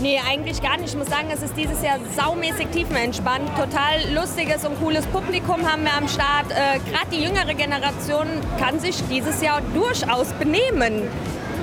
Nee, 0.00 0.20
eigentlich 0.28 0.60
gar 0.60 0.76
nicht. 0.76 0.90
Ich 0.90 0.96
muss 0.96 1.08
sagen, 1.08 1.28
es 1.32 1.42
ist 1.42 1.56
dieses 1.56 1.82
Jahr 1.82 1.98
saumäßig 2.16 2.68
tiefenentspannt. 2.68 3.48
Total 3.56 4.00
lustiges 4.14 4.64
und 4.64 4.78
cooles 4.80 5.06
Publikum 5.06 5.70
haben 5.70 5.84
wir 5.84 5.94
am 5.94 6.08
Start. 6.08 6.50
Äh, 6.50 6.78
Gerade 6.90 7.10
die 7.12 7.22
jüngere 7.22 7.54
Generation 7.54 8.26
kann 8.58 8.80
sich 8.80 8.96
dieses 9.08 9.40
Jahr 9.40 9.60
durchaus 9.74 10.32
benehmen. 10.34 11.02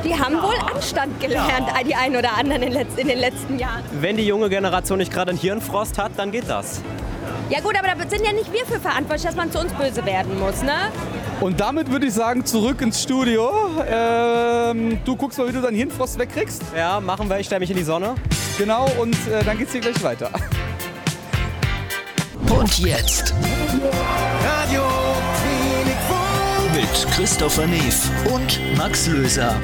Die 0.03 0.15
haben 0.15 0.35
ja. 0.35 0.43
wohl 0.43 0.55
Anstand 0.73 1.19
gelernt, 1.19 1.67
ja. 1.67 1.83
die 1.85 1.93
einen 1.93 2.15
oder 2.15 2.35
anderen 2.35 2.63
in, 2.63 2.73
in, 2.73 3.07
den 3.07 3.19
letzten 3.19 3.59
Jahren. 3.59 3.83
Wenn 3.91 4.17
die 4.17 4.25
junge 4.25 4.50
Generation 4.50 4.97
nicht 4.97 5.13
gerade 5.13 5.29
einen 5.29 5.39
Hirnfrost 5.39 5.97
hat, 5.97 6.13
dann 6.17 6.31
geht 6.31 6.50
das. 6.50 6.81
Ja 7.50 7.59
gut, 7.59 7.75
aber 7.77 7.88
da 7.89 8.09
sind 8.09 8.25
ja 8.25 8.31
nicht 8.31 8.51
wir 8.51 8.65
für 8.65 8.79
verantwortlich, 8.79 9.23
dass 9.23 9.35
man 9.35 9.51
zu 9.51 9.59
uns 9.59 9.73
böse 9.73 10.05
werden 10.05 10.39
muss, 10.39 10.63
ne? 10.63 10.89
Und 11.41 11.60
damit 11.60 11.89
würde 11.89 12.05
ich 12.05 12.13
sagen, 12.13 12.45
zurück 12.45 12.81
ins 12.81 13.01
Studio. 13.01 13.51
Ähm, 13.89 15.00
du 15.03 15.15
guckst 15.15 15.39
mal, 15.39 15.48
wie 15.48 15.51
du 15.51 15.60
deinen 15.60 15.75
Hirnfrost 15.75 16.19
wegkriegst. 16.19 16.62
Ja, 16.77 17.00
machen 17.00 17.27
wir. 17.27 17.39
Ich 17.39 17.48
stelle 17.48 17.62
mich 17.62 17.71
in 17.71 17.77
die 17.77 17.83
Sonne. 17.83 18.13
Genau, 18.60 18.88
und 19.00 19.15
äh, 19.27 19.43
dann 19.43 19.57
geht's 19.57 19.71
hier 19.71 19.81
gleich 19.81 20.01
weiter. 20.03 20.29
Und 22.48 22.79
jetzt 22.79 23.33
Radio 24.45 24.83
mit 26.75 27.12
Christopher 27.12 27.65
Neef 27.65 28.10
und 28.31 28.77
Max 28.77 29.07
Löser. 29.07 29.55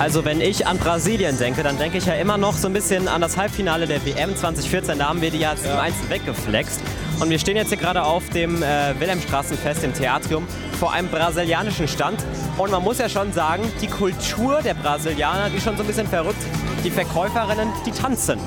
Also 0.00 0.24
wenn 0.24 0.40
ich 0.40 0.66
an 0.66 0.78
Brasilien 0.78 1.36
denke, 1.36 1.62
dann 1.62 1.76
denke 1.76 1.98
ich 1.98 2.06
ja 2.06 2.14
immer 2.14 2.38
noch 2.38 2.56
so 2.56 2.68
ein 2.68 2.72
bisschen 2.72 3.06
an 3.06 3.20
das 3.20 3.36
Halbfinale 3.36 3.86
der 3.86 4.02
WM 4.06 4.34
2014. 4.34 4.98
Da 4.98 5.10
haben 5.10 5.20
wir 5.20 5.30
die 5.30 5.40
ja 5.40 5.52
7-1 5.52 6.08
weggeflext. 6.08 6.80
Und 7.20 7.28
wir 7.28 7.38
stehen 7.38 7.54
jetzt 7.54 7.68
hier 7.68 7.76
gerade 7.76 8.02
auf 8.02 8.26
dem 8.30 8.62
äh, 8.62 8.98
Wilhelmstraßenfest 8.98 9.84
im 9.84 9.92
Theatrium 9.92 10.48
vor 10.78 10.94
einem 10.94 11.08
brasilianischen 11.08 11.86
Stand. 11.86 12.24
Und 12.56 12.70
man 12.70 12.82
muss 12.82 12.96
ja 12.96 13.10
schon 13.10 13.30
sagen, 13.34 13.70
die 13.82 13.88
Kultur 13.88 14.62
der 14.62 14.72
Brasilianer, 14.72 15.50
die 15.50 15.58
ist 15.58 15.64
schon 15.64 15.76
so 15.76 15.82
ein 15.82 15.86
bisschen 15.86 16.06
verrückt. 16.06 16.42
Die 16.82 16.90
Verkäuferinnen, 16.90 17.68
die 17.84 17.90
tanzen. 17.90 18.40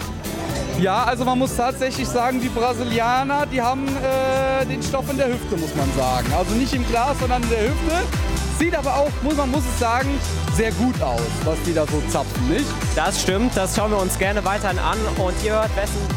Ja, 0.79 1.03
also 1.03 1.23
man 1.23 1.37
muss 1.37 1.55
tatsächlich 1.55 2.07
sagen, 2.07 2.41
die 2.41 2.49
Brasilianer, 2.49 3.45
die 3.45 3.61
haben 3.61 3.87
äh, 3.87 4.65
den 4.65 4.81
Stoff 4.81 5.07
in 5.11 5.17
der 5.17 5.27
Hüfte, 5.27 5.55
muss 5.55 5.75
man 5.75 5.87
sagen. 5.95 6.33
Also 6.35 6.55
nicht 6.55 6.73
im 6.73 6.83
Glas, 6.87 7.19
sondern 7.19 7.43
in 7.43 7.49
der 7.49 7.61
Hüfte. 7.61 8.32
Sieht 8.63 8.77
aber 8.77 8.95
auch, 8.95 9.11
muss 9.23 9.35
man 9.35 9.51
muss 9.51 9.63
es 9.65 9.77
sagen, 9.77 10.07
sehr 10.55 10.71
gut 10.71 11.01
aus, 11.01 11.19
was 11.43 11.61
die 11.63 11.73
da 11.73 11.85
so 11.85 12.01
zapfen, 12.07 12.47
nicht? 12.47 12.63
Das 12.95 13.21
stimmt, 13.21 13.57
das 13.57 13.75
schauen 13.75 13.91
wir 13.91 13.99
uns 13.99 14.17
gerne 14.17 14.45
weiterhin 14.45 14.79
an 14.79 14.97
und 15.17 15.33
ihr 15.43 15.51
hört 15.51 15.69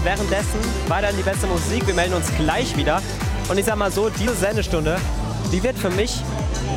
währenddessen 0.04 0.60
weiterhin 0.86 1.16
die 1.16 1.24
beste 1.24 1.48
Musik. 1.48 1.84
Wir 1.88 1.94
melden 1.94 2.14
uns 2.14 2.30
gleich 2.38 2.76
wieder. 2.76 3.02
Und 3.48 3.58
ich 3.58 3.64
sag 3.64 3.74
mal 3.74 3.90
so, 3.90 4.10
diese 4.10 4.34
Sendestunde, 4.34 4.96
die 5.50 5.60
wird 5.60 5.76
für 5.76 5.90
mich 5.90 6.22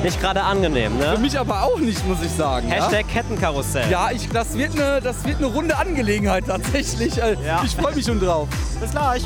nicht 0.02 0.20
gerade 0.20 0.42
angenehm, 0.42 0.98
ne? 0.98 1.12
Für 1.14 1.22
mich 1.22 1.38
aber 1.38 1.62
auch 1.62 1.78
nicht, 1.78 2.04
muss 2.08 2.18
ich 2.24 2.32
sagen. 2.32 2.68
Hashtag 2.68 3.06
ja? 3.06 3.22
Kettenkarussell. 3.22 3.92
Ja, 3.92 4.10
ich, 4.10 4.28
das, 4.28 4.58
wird 4.58 4.72
eine, 4.74 5.02
das 5.02 5.24
wird 5.24 5.38
eine 5.38 5.46
runde 5.46 5.78
Angelegenheit 5.78 6.46
tatsächlich. 6.48 7.16
Ja. 7.18 7.62
Ich 7.64 7.76
freue 7.76 7.94
mich 7.94 8.08
schon 8.08 8.20
drauf. 8.20 8.48
Bis 8.82 8.90
gleich. 8.90 9.24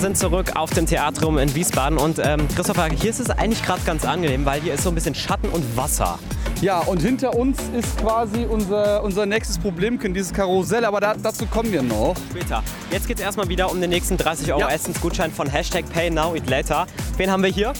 Sind 0.00 0.16
zurück 0.16 0.56
auf 0.56 0.70
dem 0.70 0.86
Theatrium 0.86 1.38
in 1.38 1.54
Wiesbaden 1.54 1.98
und 1.98 2.18
ähm, 2.24 2.48
Christopher, 2.54 2.86
hier 2.86 3.10
ist 3.10 3.20
es 3.20 3.30
eigentlich 3.30 3.62
gerade 3.62 3.82
ganz 3.84 4.04
angenehm, 4.04 4.44
weil 4.46 4.60
hier 4.62 4.74
ist 4.74 4.82
so 4.84 4.88
ein 4.88 4.94
bisschen 4.94 5.14
Schatten 5.14 5.48
und 5.50 5.76
Wasser. 5.76 6.18
Ja, 6.62 6.78
und 6.80 7.00
hinter 7.02 7.34
uns 7.34 7.58
ist 7.78 7.98
quasi 7.98 8.46
unser, 8.48 9.02
unser 9.02 9.26
nächstes 9.26 9.58
Problemchen, 9.58 10.12
dieses 10.14 10.32
Karussell, 10.32 10.84
aber 10.84 11.00
da, 11.00 11.14
dazu 11.22 11.46
kommen 11.46 11.70
wir 11.70 11.82
noch. 11.82 12.14
Später. 12.30 12.62
Jetzt 12.90 13.08
geht 13.08 13.18
es 13.18 13.24
erstmal 13.24 13.48
wieder 13.48 13.70
um 13.70 13.80
den 13.80 13.90
nächsten 13.90 14.16
30 14.16 14.50
Euro 14.52 14.60
Ja. 14.60 14.68
Essensgutschein 14.70 15.30
von 15.32 15.48
Hashtag 15.48 15.84
PayNowItLater. 15.92 16.86
Wen 17.16 17.30
haben 17.30 17.42
wir 17.42 17.50
hier? 17.50 17.72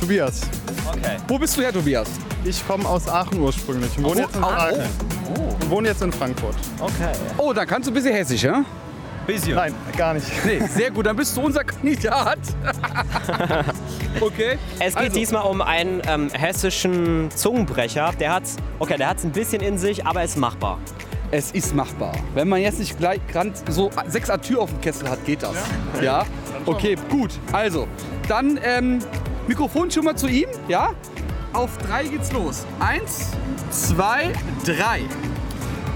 Tobias. 0.00 0.42
Okay. 0.88 1.16
Wo 1.28 1.38
bist 1.38 1.56
du 1.56 1.62
her, 1.62 1.72
Tobias? 1.72 2.08
Ich 2.44 2.66
komme 2.66 2.88
aus 2.88 3.08
Aachen 3.08 3.40
ursprünglich 3.40 3.90
und 3.98 4.04
wohne 4.04 4.20
Oh, 4.20 4.24
jetzt 4.24 4.36
in 4.36 4.42
oh, 4.42 4.46
Aachen. 4.46 4.80
Und 5.60 5.70
wohne 5.70 5.88
jetzt 5.88 6.02
in 6.02 6.12
Frankfurt. 6.12 6.54
Okay. 6.80 7.12
Oh, 7.38 7.52
dann 7.52 7.66
kannst 7.66 7.86
du 7.88 7.90
ein 7.92 7.94
bisschen 7.94 8.14
hessisch, 8.14 8.42
ja? 8.44 8.64
Bisschen. 9.26 9.56
Nein, 9.56 9.74
gar 9.96 10.14
nicht. 10.14 10.26
Nee, 10.44 10.60
sehr 10.68 10.90
gut, 10.90 11.06
dann 11.06 11.16
bist 11.16 11.36
du 11.36 11.42
unser 11.42 11.64
Kandidat. 11.64 12.38
okay. 14.20 14.58
Es 14.78 14.94
geht 14.94 14.96
Also. 14.96 15.18
diesmal 15.18 15.42
um 15.42 15.60
einen 15.60 16.00
ähm, 16.06 16.30
hessischen 16.30 17.30
Zungenbrecher. 17.34 18.12
Der 18.20 18.34
hat's, 18.34 18.56
okay, 18.78 18.96
der 18.96 19.08
hat's 19.08 19.24
ein 19.24 19.32
bisschen 19.32 19.62
in 19.62 19.78
sich, 19.78 20.06
aber 20.06 20.22
ist 20.22 20.36
machbar. 20.36 20.78
Es 21.32 21.50
ist 21.50 21.74
machbar. 21.74 22.12
Wenn 22.34 22.48
man 22.48 22.60
jetzt 22.60 22.78
nicht 22.78 22.96
gleich 22.98 23.20
so 23.68 23.90
sechs 24.06 24.30
Atür 24.30 24.60
auf 24.60 24.70
dem 24.70 24.80
Kessel 24.80 25.10
hat, 25.10 25.24
geht 25.24 25.42
das. 25.42 25.56
Ja? 26.00 26.24
Okay, 26.64 26.96
gut. 27.10 27.32
Also, 27.52 27.88
dann 28.28 28.60
ähm, 28.62 29.00
Mikrofon 29.48 29.90
schon 29.90 30.04
mal 30.04 30.16
zu 30.16 30.28
ihm, 30.28 30.48
ja? 30.68 30.90
Auf 31.52 31.76
drei 31.78 32.04
geht's 32.04 32.32
los. 32.32 32.64
Eins, 32.78 33.30
zwei, 33.70 34.32
drei. 34.64 35.00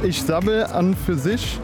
Ich 0.02 0.22
sabbel 0.22 0.64
an 0.64 0.96
für 0.96 1.14
sich 1.14 1.60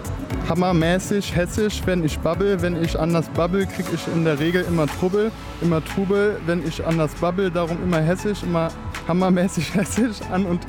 hammermäßig 0.48 1.34
hessisch, 1.34 1.82
wenn 1.84 2.04
ich 2.04 2.18
babbel. 2.18 2.60
Wenn 2.62 2.82
ich 2.82 2.98
anders 2.98 3.28
babbel, 3.30 3.66
krieg 3.66 3.86
ich 3.92 4.06
in 4.08 4.24
der 4.24 4.38
Regel 4.38 4.64
immer 4.68 4.86
Trubbel. 4.86 5.30
Immer 5.60 5.84
Trubel, 5.84 6.40
wenn 6.46 6.66
ich 6.66 6.84
anders 6.84 7.12
babbel. 7.14 7.50
Darum 7.50 7.82
immer 7.82 8.00
hessisch, 8.00 8.42
immer 8.42 8.68
hammermäßig 9.08 9.74
hessisch 9.74 10.18
an 10.30 10.46
und 10.46 10.60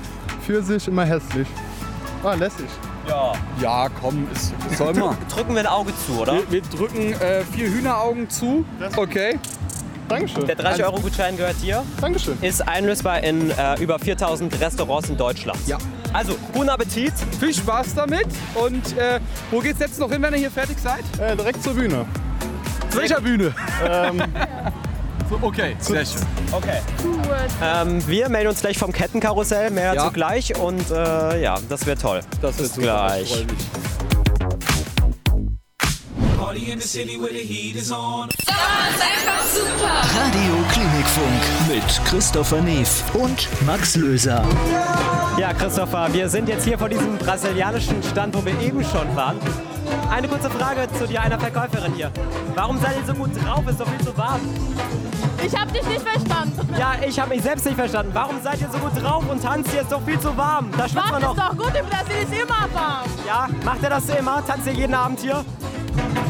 für 0.45 0.61
sich 0.61 0.87
immer 0.87 1.05
hässlich. 1.05 1.47
Ah, 2.23 2.33
lässig. 2.33 2.67
Ja. 3.07 3.33
Ja, 3.61 3.87
komm, 4.01 4.27
ist, 4.33 4.53
soll 4.77 4.93
mal. 4.95 5.15
Drücken 5.33 5.53
wir 5.53 5.61
ein 5.61 5.67
Auge 5.67 5.91
zu, 6.05 6.19
oder? 6.19 6.33
Wir, 6.33 6.51
wir 6.51 6.61
drücken 6.61 7.13
äh, 7.13 7.43
vier 7.43 7.69
Hühneraugen 7.69 8.29
zu. 8.29 8.65
Okay. 8.95 9.39
Dankeschön. 10.07 10.47
Der 10.47 10.57
30-Euro-Gutschein 10.57 11.35
gehört 11.35 11.61
dir. 11.61 11.83
Dankeschön. 11.99 12.37
Ist 12.41 12.65
einlösbar 12.65 13.23
in 13.23 13.51
äh, 13.51 13.79
über 13.79 13.99
4000 13.99 14.59
Restaurants 14.59 15.09
in 15.09 15.17
Deutschland. 15.17 15.59
Ja. 15.67 15.77
Also, 16.13 16.35
guten 16.53 16.69
Appetit. 16.69 17.13
Viel 17.39 17.53
Spaß 17.53 17.93
damit. 17.95 18.27
Und 18.55 18.97
äh, 18.97 19.19
wo 19.51 19.59
geht's 19.59 19.79
jetzt 19.79 19.99
noch 19.99 20.11
hin, 20.11 20.21
wenn 20.21 20.33
ihr 20.33 20.39
hier 20.39 20.51
fertig 20.51 20.77
seid? 20.79 21.03
Äh, 21.19 21.35
direkt 21.35 21.61
zur 21.63 21.73
Bühne. 21.73 22.05
Zu 22.89 22.97
welcher 22.97 23.21
Bühne? 23.21 23.53
Ähm, 23.87 24.21
So, 25.29 25.37
okay, 25.41 25.75
sehr 25.81 26.05
schön. 26.05 26.21
Okay. 26.53 26.79
Ähm, 27.61 28.07
wir 28.07 28.29
melden 28.29 28.47
uns 28.47 28.61
gleich 28.61 28.77
vom 28.77 28.93
Kettenkarussell, 28.93 29.71
mehr 29.71 29.93
Ja. 29.93 29.95
dazu 30.03 30.13
gleich. 30.13 30.57
Und 30.57 30.89
äh, 30.89 31.41
ja, 31.41 31.57
das 31.67 31.85
wird 31.85 32.01
toll. 32.01 32.21
Das 32.41 32.57
wird 32.57 32.67
Bis 32.69 32.75
super, 32.75 33.07
gleich. 33.07 33.23
ich 33.23 33.29
freu 33.35 33.43
mich. 33.43 34.67
Radio 40.15 40.53
Klinikfunk 40.71 41.41
mit 41.67 42.05
Christopher 42.05 42.61
Neef 42.61 43.03
und 43.15 43.47
Max 43.65 43.95
Löser. 43.97 44.45
Ja, 44.71 45.16
Christopher, 45.67 46.07
wir 46.13 46.29
sind 46.29 46.47
jetzt 46.49 46.65
hier 46.65 46.77
vor 46.77 46.87
diesem 46.87 47.17
brasilianischen 47.17 48.01
Stand, 48.03 48.35
wo 48.35 48.45
wir 48.45 48.59
eben 48.61 48.83
schon 48.83 49.15
waren. 49.15 49.37
Eine 50.09 50.27
kurze 50.27 50.49
Frage 50.49 50.87
zu 50.97 51.07
dir, 51.07 51.21
einer 51.21 51.39
Verkäuferin 51.39 51.93
hier. 51.93 52.11
Warum 52.55 52.79
seid 52.79 52.95
ihr 52.99 53.05
so 53.05 53.13
gut 53.13 53.31
drauf? 53.43 53.67
Ist 53.67 53.79
doch 53.79 53.87
viel 53.87 54.05
zu 54.05 54.17
warm. 54.17 54.39
Ich 55.45 55.53
hab 55.59 55.73
dich 55.73 55.83
nicht 55.83 56.01
verstanden. 56.01 56.69
Ja, 56.77 56.93
ich 57.07 57.19
habe 57.19 57.35
mich 57.35 57.41
selbst 57.43 57.65
nicht 57.65 57.75
verstanden. 57.75 58.11
Warum 58.13 58.41
seid 58.41 58.61
ihr 58.61 58.69
so 58.71 58.77
gut 58.77 59.03
drauf 59.03 59.23
und 59.29 59.43
tanzt 59.43 59.71
hier? 59.71 59.81
Ist 59.81 59.91
doch 59.91 60.01
viel 60.03 60.19
zu 60.19 60.35
warm. 60.37 60.71
Da 60.77 60.87
schwitzt 60.87 61.11
man 61.11 61.21
doch. 61.21 61.35
ist 61.35 61.43
doch 61.43 61.57
gut, 61.57 61.73
im 61.75 61.85
Brasil 61.85 62.23
ist 62.23 62.33
immer 62.33 62.67
warm. 62.73 63.09
Ja, 63.25 63.47
macht 63.65 63.83
ihr 63.83 63.89
das 63.89 64.09
immer? 64.09 64.45
Tanzt 64.45 64.67
ihr 64.67 64.73
jeden 64.73 64.93
Abend 64.93 65.19
hier? 65.19 65.43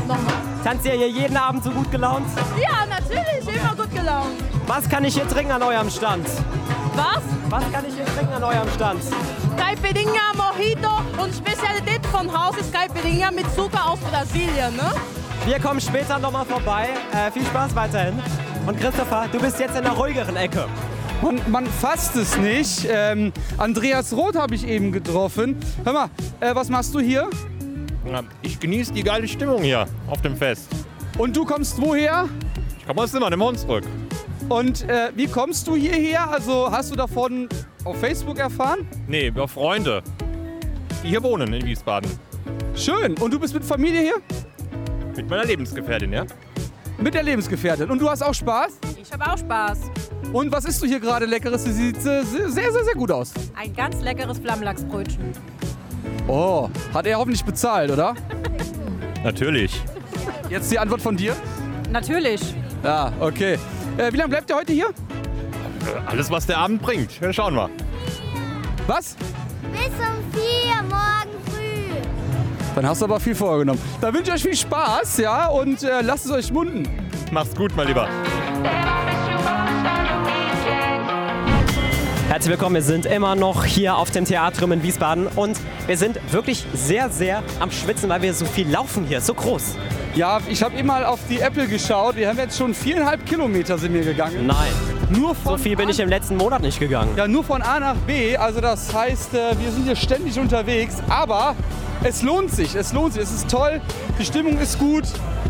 Nochmal. 0.07 0.33
Tanzt 0.63 0.85
ihr 0.85 0.93
hier 0.93 1.09
jeden 1.09 1.37
Abend 1.37 1.63
so 1.63 1.71
gut 1.71 1.91
gelaunt? 1.91 2.27
Ja, 2.59 2.85
natürlich, 2.85 3.55
immer 3.55 3.75
gut 3.75 3.93
gelaunt. 3.93 4.31
Was 4.67 4.89
kann 4.89 5.05
ich 5.05 5.15
hier 5.15 5.27
trinken 5.27 5.51
an 5.51 5.63
eurem 5.63 5.89
Stand? 5.89 6.27
Was? 6.95 7.36
Was 7.49 7.71
kann 7.71 7.85
ich 7.87 7.95
hier 7.95 8.05
trinken 8.05 8.33
an 8.33 8.43
eurem 8.43 8.69
Stand? 8.75 9.01
Caipirinha, 9.55 10.33
Mojito 10.35 10.89
und 11.23 11.33
Spezialität 11.33 12.05
von 12.07 12.29
Haus 12.31 12.57
ist 12.57 12.73
Caipirinha 12.73 13.31
mit 13.31 13.45
Zucker 13.55 13.89
aus 13.89 13.99
Brasilien, 13.99 14.75
ne? 14.75 14.91
Wir 15.45 15.57
kommen 15.59 15.79
später 15.79 16.19
nochmal 16.19 16.45
vorbei. 16.45 16.89
Äh, 17.13 17.31
viel 17.31 17.45
Spaß 17.45 17.73
weiterhin. 17.73 18.19
Und 18.65 18.77
Christopher, 18.81 19.29
du 19.31 19.39
bist 19.39 19.59
jetzt 19.61 19.77
in 19.77 19.83
der 19.83 19.93
ruhigeren 19.93 20.35
Ecke. 20.35 20.65
Man, 21.21 21.39
man 21.47 21.65
fasst 21.67 22.17
es 22.17 22.37
nicht. 22.37 22.85
Ähm, 22.89 23.31
Andreas 23.57 24.11
Roth 24.11 24.35
habe 24.35 24.53
ich 24.53 24.67
eben 24.67 24.91
getroffen. 24.91 25.55
Hör 25.85 25.93
mal, 25.93 26.09
äh, 26.41 26.53
was 26.53 26.67
machst 26.67 26.93
du 26.93 26.99
hier? 26.99 27.29
Ich 28.41 28.59
genieße 28.59 28.91
die 28.91 29.03
geile 29.03 29.27
Stimmung 29.27 29.61
hier 29.61 29.85
auf 30.09 30.21
dem 30.21 30.35
Fest. 30.35 30.67
Und 31.17 31.35
du 31.35 31.45
kommst 31.45 31.81
woher? 31.81 32.27
Ich 32.77 32.85
komme 32.85 33.01
aus 33.03 33.11
Zimmern 33.11 33.31
im 33.31 33.41
Hunsrück. 33.41 33.85
Und 34.49 34.87
äh, 34.87 35.11
wie 35.15 35.27
kommst 35.27 35.67
du 35.67 35.75
hierher? 35.75 36.29
Also 36.29 36.71
hast 36.71 36.91
du 36.91 36.95
davon 36.95 37.49
auf 37.83 37.99
Facebook 37.99 38.39
erfahren? 38.39 38.87
Nee, 39.07 39.27
über 39.27 39.47
Freunde, 39.47 40.01
die 41.03 41.09
hier 41.09 41.21
wohnen 41.21 41.51
in 41.51 41.65
Wiesbaden. 41.65 42.09
Schön. 42.73 43.17
Und 43.17 43.33
du 43.33 43.39
bist 43.39 43.53
mit 43.53 43.65
Familie 43.65 44.01
hier? 44.01 44.15
Mit 45.15 45.29
meiner 45.29 45.43
Lebensgefährtin, 45.43 46.13
ja? 46.13 46.25
Mit 46.97 47.13
der 47.13 47.23
Lebensgefährtin. 47.23 47.89
Und 47.89 47.99
du 47.99 48.09
hast 48.09 48.21
auch 48.21 48.33
Spaß? 48.33 48.79
Ich 49.01 49.11
habe 49.11 49.31
auch 49.31 49.37
Spaß. 49.37 49.79
Und 50.31 50.51
was 50.51 50.65
isst 50.65 50.81
du 50.81 50.87
hier 50.87 50.99
gerade 50.99 51.25
Leckeres? 51.25 51.65
Sie 51.65 51.73
sieht 51.73 51.97
äh, 51.97 52.23
sehr, 52.23 52.49
sehr, 52.49 52.71
sehr 52.71 52.93
gut 52.95 53.11
aus. 53.11 53.33
Ein 53.55 53.73
ganz 53.75 54.01
leckeres 54.01 54.39
Flammlachsbrötchen. 54.39 55.33
Oh, 56.27 56.69
hat 56.93 57.05
er 57.05 57.17
hoffentlich 57.17 57.43
bezahlt, 57.43 57.91
oder? 57.91 58.15
Natürlich. 59.23 59.81
Jetzt 60.49 60.71
die 60.71 60.79
Antwort 60.79 61.01
von 61.01 61.17
dir? 61.17 61.35
Natürlich. 61.91 62.41
Ja, 62.83 63.11
okay. 63.19 63.57
Äh, 63.97 64.13
wie 64.13 64.17
lange 64.17 64.29
bleibt 64.29 64.49
ihr 64.49 64.55
heute 64.55 64.73
hier? 64.73 64.89
Alles, 66.05 66.29
was 66.29 66.45
der 66.45 66.59
Abend 66.59 66.81
bringt. 66.81 67.19
Schauen 67.31 67.55
wir. 67.55 67.69
Was? 68.85 69.15
Bis 69.71 69.91
um 69.99 70.39
vier 70.39 70.83
morgen 70.83 71.43
früh. 71.45 72.01
Dann 72.75 72.87
hast 72.87 73.01
du 73.01 73.05
aber 73.05 73.19
viel 73.19 73.33
vorgenommen. 73.33 73.81
Dann 73.99 74.13
wünsche 74.13 74.29
ich 74.29 74.35
euch 74.35 74.43
viel 74.43 74.55
Spaß, 74.55 75.17
ja, 75.17 75.47
und 75.47 75.81
äh, 75.81 76.01
lasst 76.01 76.25
es 76.25 76.31
euch 76.31 76.51
munden. 76.51 76.87
Mach's 77.31 77.55
gut, 77.55 77.75
mein 77.75 77.87
Lieber. 77.87 78.07
Herzlich 82.29 82.51
willkommen, 82.51 82.75
wir 82.75 82.83
sind 82.83 83.05
immer 83.05 83.35
noch 83.35 83.65
hier 83.65 83.95
auf 83.95 84.11
dem 84.11 84.25
Theatrium 84.25 84.73
in 84.73 84.83
Wiesbaden 84.83 85.27
und 85.27 85.57
wir 85.87 85.97
sind 85.97 86.19
wirklich 86.31 86.65
sehr, 86.73 87.09
sehr 87.09 87.41
am 87.59 87.71
Schwitzen, 87.71 88.09
weil 88.09 88.21
wir 88.21 88.33
so 88.33 88.45
viel 88.45 88.69
laufen 88.69 89.05
hier, 89.05 89.21
so 89.21 89.33
groß. 89.33 89.75
Ja, 90.17 90.39
ich 90.49 90.63
habe 90.63 90.83
mal 90.83 91.05
auf 91.05 91.19
die 91.29 91.39
Apple 91.41 91.67
geschaut. 91.67 92.15
Wir 92.15 92.27
haben 92.29 92.39
jetzt 92.39 92.57
schon 92.57 92.73
viereinhalb 92.73 93.23
Kilometer 93.23 93.77
sind 93.77 93.93
wir 93.93 94.01
gegangen. 94.01 94.47
Nein. 94.47 94.71
Nur 95.11 95.35
von 95.35 95.51
So 95.51 95.57
viel 95.59 95.75
bin 95.75 95.89
ich 95.89 95.99
im 95.99 96.09
letzten 96.09 96.37
Monat 96.37 96.63
nicht 96.63 96.79
gegangen. 96.79 97.11
Ja, 97.15 97.27
nur 97.27 97.43
von 97.43 97.61
A 97.61 97.79
nach 97.79 97.95
B. 97.97 98.35
Also 98.35 98.59
das 98.59 98.91
heißt, 98.91 99.35
äh, 99.35 99.59
wir 99.59 99.71
sind 99.71 99.83
hier 99.83 99.95
ständig 99.95 100.39
unterwegs. 100.39 100.95
Aber 101.07 101.55
es 102.03 102.23
lohnt 102.23 102.49
sich. 102.49 102.73
Es 102.73 102.93
lohnt 102.93 103.13
sich. 103.13 103.21
Es 103.21 103.31
ist 103.31 103.47
toll. 103.47 103.79
Die 104.19 104.25
Stimmung 104.25 104.57
ist 104.57 104.79
gut. 104.79 105.03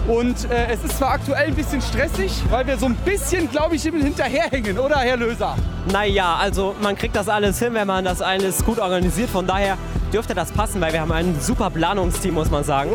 Und 0.07 0.49
äh, 0.49 0.67
es 0.71 0.83
ist 0.85 0.97
zwar 0.97 1.11
aktuell 1.11 1.47
ein 1.47 1.55
bisschen 1.55 1.81
stressig, 1.81 2.31
weil 2.49 2.65
wir 2.65 2.77
so 2.77 2.85
ein 2.85 2.95
bisschen, 2.95 3.51
glaube 3.51 3.75
ich, 3.75 3.83
hinterherhängen, 3.83 4.79
oder 4.79 4.97
Herr 4.97 5.17
Löser? 5.17 5.55
Naja, 5.91 6.35
also 6.35 6.75
man 6.81 6.95
kriegt 6.95 7.15
das 7.15 7.27
alles 7.27 7.59
hin, 7.59 7.73
wenn 7.73 7.87
man 7.87 8.05
das 8.05 8.21
alles 8.21 8.63
gut 8.63 8.79
organisiert. 8.79 9.29
Von 9.29 9.45
daher 9.45 9.77
dürfte 10.13 10.33
das 10.33 10.51
passen, 10.51 10.79
weil 10.79 10.93
wir 10.93 11.01
haben 11.01 11.11
ein 11.11 11.35
super 11.41 11.69
Planungsteam, 11.69 12.33
muss 12.33 12.49
man 12.49 12.63
sagen. 12.63 12.91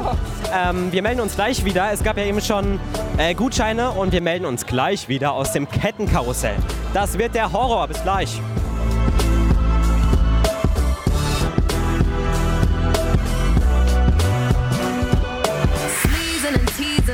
Ähm, 0.54 0.90
wir 0.90 1.02
melden 1.02 1.20
uns 1.20 1.34
gleich 1.34 1.64
wieder. 1.66 1.92
Es 1.92 2.02
gab 2.02 2.16
ja 2.16 2.24
eben 2.24 2.40
schon 2.40 2.80
äh, 3.18 3.34
Gutscheine 3.34 3.90
und 3.90 4.12
wir 4.12 4.22
melden 4.22 4.46
uns 4.46 4.64
gleich 4.64 5.08
wieder 5.08 5.32
aus 5.32 5.52
dem 5.52 5.68
Kettenkarussell. 5.68 6.56
Das 6.94 7.18
wird 7.18 7.34
der 7.34 7.52
Horror. 7.52 7.88
Bis 7.88 8.02
gleich. 8.02 8.40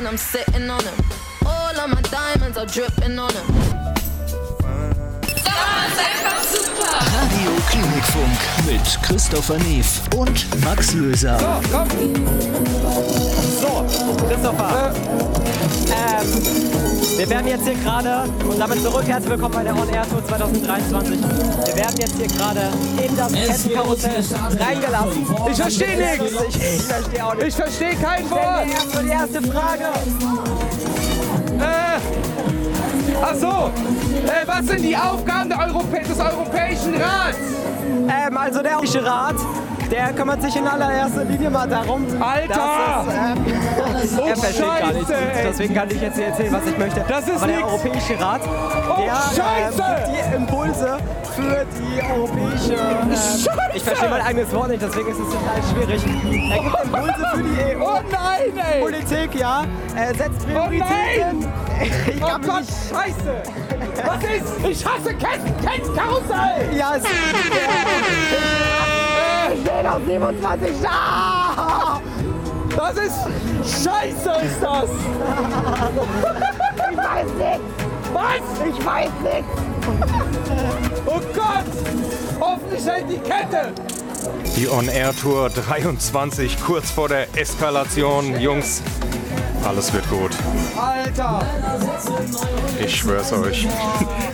I'm 0.09 0.17
sitting 0.17 0.67
on 0.71 0.83
them. 0.83 1.05
All 1.45 1.79
of 1.79 1.87
my 1.91 2.01
diamonds 2.01 2.57
are 2.57 2.65
dripping 2.65 3.19
on 3.19 3.31
them. 3.31 3.79
Radio 6.79 7.51
Klinikfunk 7.69 8.39
mit 8.65 9.03
Christopher 9.03 9.57
Neef 9.59 10.01
und 10.15 10.63
Max 10.63 10.93
Löser. 10.93 11.37
So, 13.59 13.85
Christopher. 14.27 14.93
Ähm, 15.87 17.17
wir 17.17 17.29
werden 17.29 17.47
jetzt 17.47 17.65
hier 17.65 17.75
gerade, 17.75 18.29
und 18.49 18.59
damit 18.59 18.81
zurück, 18.81 19.03
herzlich 19.05 19.31
willkommen 19.31 19.55
bei 19.55 19.63
der 19.63 19.75
On 19.75 19.89
Air 19.89 20.07
Tour 20.09 20.25
2023. 20.25 21.19
Wir 21.19 21.75
werden 21.75 21.95
jetzt 21.99 22.15
hier 22.15 22.27
gerade 22.27 22.61
in 23.05 23.17
das 23.17 23.33
Kettenkarussell 23.33 24.23
reingelassen. 24.59 25.27
Ich 25.51 25.57
verstehe 25.57 25.97
nichts. 25.97 26.33
Ich, 26.47 26.55
ich 26.55 26.81
verstehe 26.83 27.25
auch 27.25 27.35
nicht. 27.35 27.47
Ich 27.47 27.55
verstehe 27.55 27.95
kein 27.95 28.29
Wort. 28.29 28.69
erstmal 28.71 29.03
die 29.03 29.09
erste 29.09 29.41
Frage. 29.41 29.85
Was 34.59 34.67
sind 34.67 34.81
die 34.83 34.95
Aufgaben 34.97 35.51
Europä 35.51 35.99
des 35.99 36.19
Europäischen 36.19 36.95
Rats? 36.95 37.37
Ähm, 38.09 38.37
also 38.37 38.61
der 38.61 38.77
Ofische 38.77 39.05
Rat, 39.05 39.35
der 39.89 40.11
kümmert 40.13 40.41
sich 40.41 40.55
in 40.55 40.67
allererster 40.67 41.23
Linie 41.23 41.49
mal 41.49 41.67
darum, 41.67 42.05
Alter! 42.21 42.47
dass 42.47 44.03
es, 44.03 44.13
ähm, 44.13 44.19
Oh, 44.21 44.27
er 44.27 44.35
versteht 44.37 44.79
gar 44.79 44.93
nichts. 44.93 45.11
Deswegen 45.43 45.73
kann 45.73 45.89
ich 45.91 46.01
jetzt 46.01 46.15
hier 46.17 46.27
erzählen, 46.27 46.53
was 46.53 46.65
ich 46.65 46.77
möchte. 46.77 47.05
Das 47.07 47.27
ist 47.27 47.37
Aber 47.37 47.47
der 47.47 47.55
nix. 47.57 47.67
Europäische 47.67 48.19
Rat, 48.19 48.41
Oh, 48.43 49.01
der 49.01 49.05
ähm, 49.05 49.11
Scheiße! 49.35 49.83
gibt 49.95 50.07
die 50.07 50.35
Impulse 50.35 50.97
für 51.35 51.65
die 51.65 52.01
europäische... 52.11 52.73
Ähm, 52.73 53.11
Scheiße! 53.11 53.49
ich 53.75 53.83
verstehe 53.83 54.09
mein 54.09 54.21
eigenes 54.21 54.53
Wort 54.53 54.69
nicht, 54.69 54.81
deswegen 54.81 55.09
ist 55.09 55.19
es 55.19 55.29
total 55.29 55.61
schwierig. 55.71 56.03
Er 56.51 56.63
gibt 56.63 56.83
Impulse 56.83 57.25
für 57.35 57.43
die 57.43 57.75
EU. 57.75 57.81
Oh 57.83 57.99
nein, 58.11 58.65
ey! 58.73 58.81
Politik, 58.81 59.35
ja. 59.39 59.63
Er 59.95 60.07
setzt 60.15 60.45
Prioritäten. 60.45 61.47
Ich 61.81 62.21
Oh 62.21 62.37
Gott, 62.45 62.61
nicht... 62.61 62.71
scheiße! 62.89 63.43
Was 64.05 64.23
ist? 64.23 64.67
Ich 64.67 64.85
hasse 64.85 65.13
Ketten, 65.13 65.65
Kettenkarussell! 65.65 66.77
Ja, 66.77 66.95
es 66.95 67.03
Ich 69.53 69.63
bin 69.63 69.87
auf 69.87 70.01
27 70.05 70.69
Ah! 70.87 71.99
Das 72.75 72.93
ist... 72.97 73.83
Scheiße 73.83 74.31
ist 74.43 74.61
das! 74.61 74.89
Ich 76.91 76.97
weiß 76.97 77.31
nicht! 77.37 77.61
Was? 78.13 78.43
Ich 78.67 78.85
weiß 78.85 79.11
nicht! 79.23 79.47
Oh 81.05 81.19
Gott! 81.33 81.65
Hoffentlich 82.39 82.85
hält 82.85 83.09
die 83.09 83.19
Kette! 83.19 83.73
Die 84.55 84.67
On-Air-Tour 84.67 85.49
23, 85.49 86.61
kurz 86.61 86.91
vor 86.91 87.07
der 87.07 87.27
Eskalation. 87.37 88.39
Jungs, 88.39 88.81
alles 89.65 89.93
wird 89.93 90.09
gut. 90.09 90.31
Alter! 90.75 91.45
Ich 92.83 92.95
schwör's 92.95 93.31
euch. 93.33 93.67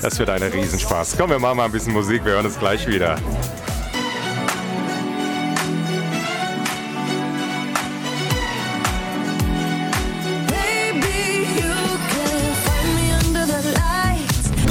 Das 0.02 0.18
wird 0.20 0.30
ein 0.30 0.44
Riesenspaß. 0.44 1.16
Komm, 1.18 1.30
wir 1.30 1.40
machen 1.40 1.58
mal 1.58 1.66
ein 1.66 1.72
bisschen 1.72 1.94
Musik. 1.94 2.24
Wir 2.26 2.34
hören 2.34 2.46
uns 2.46 2.58
gleich 2.60 2.88
wieder. 2.88 3.18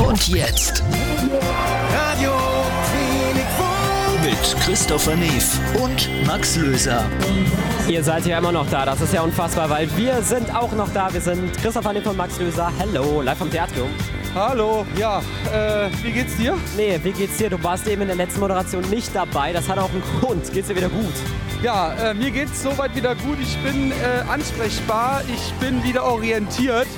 Und 0.06 0.28
jetzt 0.28 0.82
mit 4.44 4.60
Christopher 4.60 5.16
Neef 5.16 5.58
und 5.82 6.26
Max 6.26 6.56
Löser. 6.56 7.04
Ihr 7.88 8.02
seid 8.02 8.26
ja 8.26 8.38
immer 8.38 8.52
noch 8.52 8.68
da, 8.68 8.84
das 8.84 9.00
ist 9.00 9.12
ja 9.14 9.22
unfassbar, 9.22 9.70
weil 9.70 9.88
wir 9.96 10.20
sind 10.22 10.54
auch 10.54 10.72
noch 10.72 10.92
da. 10.92 11.12
Wir 11.12 11.20
sind 11.20 11.56
Christoph 11.58 11.90
Lipp 11.92 12.06
und 12.06 12.16
Max 12.16 12.38
Löser. 12.38 12.70
Hello, 12.78 13.22
live 13.22 13.38
vom 13.38 13.50
Theatrium. 13.50 13.88
Hallo, 14.34 14.84
ja, 14.98 15.20
äh, 15.52 15.88
wie 16.02 16.12
geht's 16.12 16.36
dir? 16.36 16.58
Nee, 16.76 16.98
wie 17.02 17.12
geht's 17.12 17.38
dir? 17.38 17.48
Du 17.48 17.62
warst 17.62 17.86
eben 17.86 18.02
in 18.02 18.08
der 18.08 18.16
letzten 18.16 18.40
Moderation 18.40 18.82
nicht 18.90 19.14
dabei. 19.14 19.52
Das 19.52 19.68
hat 19.68 19.78
auch 19.78 19.90
einen 19.90 20.02
Grund. 20.20 20.52
Geht's 20.52 20.68
dir 20.68 20.76
wieder 20.76 20.88
gut? 20.88 21.14
Ja, 21.62 21.94
äh, 21.94 22.14
mir 22.14 22.30
geht's 22.30 22.62
soweit 22.62 22.94
wieder 22.94 23.14
gut. 23.14 23.38
Ich 23.40 23.56
bin 23.58 23.92
äh, 23.92 24.30
ansprechbar, 24.30 25.22
ich 25.32 25.52
bin 25.54 25.82
wieder 25.84 26.04
orientiert. 26.04 26.88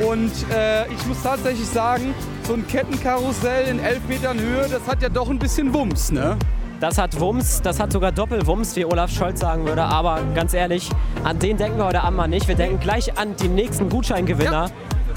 Und 0.00 0.32
äh, 0.50 0.86
ich 0.92 1.06
muss 1.06 1.22
tatsächlich 1.22 1.68
sagen, 1.68 2.14
so 2.46 2.54
ein 2.54 2.66
Kettenkarussell 2.66 3.68
in 3.68 3.78
11 3.78 4.08
Metern 4.08 4.40
Höhe, 4.40 4.66
das 4.68 4.86
hat 4.86 5.00
ja 5.00 5.08
doch 5.08 5.30
ein 5.30 5.38
bisschen 5.38 5.72
Wumms, 5.72 6.10
ne? 6.10 6.36
Das 6.82 6.98
hat 6.98 7.20
Wumms, 7.20 7.62
das 7.62 7.78
hat 7.78 7.92
sogar 7.92 8.10
Doppelwumms, 8.10 8.74
wie 8.74 8.84
Olaf 8.84 9.08
Scholz 9.08 9.38
sagen 9.38 9.64
würde. 9.64 9.84
Aber 9.84 10.18
ganz 10.34 10.52
ehrlich, 10.52 10.90
an 11.22 11.38
den 11.38 11.56
denken 11.56 11.78
wir 11.78 11.84
heute 11.84 12.02
Abend 12.02 12.16
mal 12.16 12.26
nicht. 12.26 12.48
Wir 12.48 12.56
denken 12.56 12.80
gleich 12.80 13.16
an 13.16 13.36
die 13.36 13.46
nächsten 13.46 13.88
Gutscheingewinner, 13.88 14.68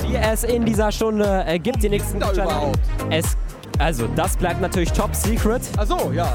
die 0.03 0.15
es 0.15 0.43
in 0.43 0.63
dieser 0.63 0.91
Stunde 0.91 1.43
äh, 1.47 1.57
gibt. 1.57 1.81
Die 1.81 1.89
nächsten 1.89 2.19
Gutscheine. 2.19 2.71
Es, 3.09 3.35
also, 3.79 4.05
das 4.15 4.37
bleibt 4.37 4.61
natürlich 4.61 4.91
top 4.91 5.15
secret. 5.15 5.63
Ach 5.75 5.87
so, 5.87 6.11
ja, 6.13 6.25
ja, 6.25 6.33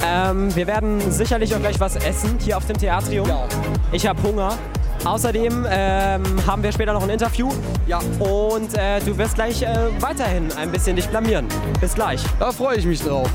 ja. 0.00 0.30
Ähm, 0.30 0.52
wir 0.56 0.66
werden 0.66 1.12
sicherlich 1.12 1.54
auch 1.54 1.60
gleich 1.60 1.78
was 1.78 1.94
essen 1.94 2.36
hier 2.40 2.56
auf 2.56 2.66
dem 2.66 2.76
Theatrium. 2.76 3.28
Ja. 3.28 3.46
Ich 3.92 4.04
habe 4.04 4.20
Hunger. 4.24 4.58
Außerdem 5.04 5.64
ähm, 5.70 6.24
haben 6.44 6.62
wir 6.64 6.72
später 6.72 6.92
noch 6.92 7.04
ein 7.04 7.10
Interview. 7.10 7.50
Ja. 7.86 8.00
Und 8.18 8.76
äh, 8.76 8.98
du 8.98 9.16
wirst 9.16 9.36
gleich 9.36 9.62
äh, 9.62 9.68
weiterhin 10.00 10.48
ein 10.60 10.72
bisschen 10.72 10.96
dich 10.96 11.06
blamieren. 11.06 11.46
Bis 11.80 11.94
gleich. 11.94 12.24
Da 12.40 12.50
freue 12.50 12.78
ich 12.78 12.84
mich 12.84 13.00
drauf. 13.00 13.30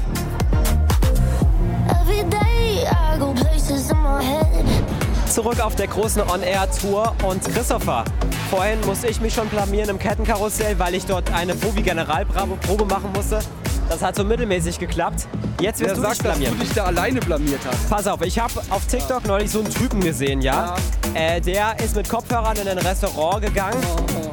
Zurück 5.32 5.60
auf 5.62 5.76
der 5.76 5.88
großen 5.88 6.22
On-Air-Tour. 6.30 7.16
Und 7.24 7.44
Christopher, 7.54 8.04
vorhin 8.50 8.80
musste 8.86 9.08
ich 9.08 9.22
mich 9.22 9.34
schon 9.34 9.48
blamieren 9.48 9.90
im 9.90 10.00
Kettenkarussell, 10.00 10.78
weil 10.78 10.96
ich 10.96 11.06
dort 11.06 11.32
eine 11.34 11.56
Profi-Generalprobe 11.56 12.86
machen 12.86 13.12
musste. 13.14 13.40
Das 13.90 14.02
hat 14.02 14.16
so 14.16 14.24
mittelmäßig 14.24 14.80
geklappt. 14.80 15.28
Jetzt 15.60 15.80
wirst 15.82 15.90
Wer 15.92 15.96
du 15.96 16.02
sagt, 16.02 16.14
dich 16.16 16.24
dass 16.24 16.32
blamieren. 16.38 16.58
du 16.60 16.64
dich 16.66 16.74
da 16.74 16.84
alleine 16.86 17.20
blamiert 17.20 17.60
hast? 17.70 17.90
Pass 17.90 18.08
auf, 18.08 18.22
ich 18.22 18.40
habe 18.40 18.54
auf 18.70 18.86
TikTok 18.88 19.26
neulich 19.28 19.52
so 19.52 19.60
einen 19.60 19.70
Typen 19.70 20.00
gesehen, 20.00 20.42
ja. 20.42 20.76
Äh, 21.14 21.42
der 21.42 21.78
ist 21.84 21.96
mit 21.96 22.08
Kopfhörern 22.10 22.56
in 22.58 22.68
ein 22.70 22.78
Restaurant 22.78 23.42
gegangen 23.44 23.82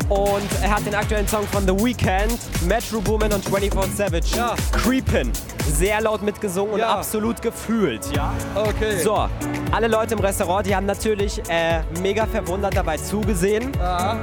und 0.09 0.43
er 0.63 0.71
hat 0.71 0.87
den 0.87 0.95
aktuellen 0.95 1.27
Song 1.27 1.45
von 1.49 1.65
The 1.67 1.75
Weeknd, 1.85 2.39
Metro 2.67 3.01
Boomin 3.01 3.33
und 3.33 3.45
24 3.45 3.97
Savage, 3.97 4.37
Ja. 4.37 4.55
Creepin', 4.73 5.33
sehr 5.75 6.01
laut 6.01 6.23
mitgesungen 6.23 6.75
und 6.75 6.81
Ja. 6.81 6.95
absolut 6.97 7.41
gefühlt, 7.43 8.07
ja. 8.15 8.33
Okay. 8.55 8.99
So, 9.03 9.29
alle 9.73 9.89
Leute 9.89 10.15
im 10.15 10.21
Restaurant, 10.21 10.67
die 10.67 10.75
haben 10.75 10.87
natürlich 10.87 11.41
äh, 11.49 11.81
mega 12.01 12.27
verwundert 12.27 12.77
dabei 12.77 12.97
zugesehen. 12.97 13.73
Ja. 13.79 14.19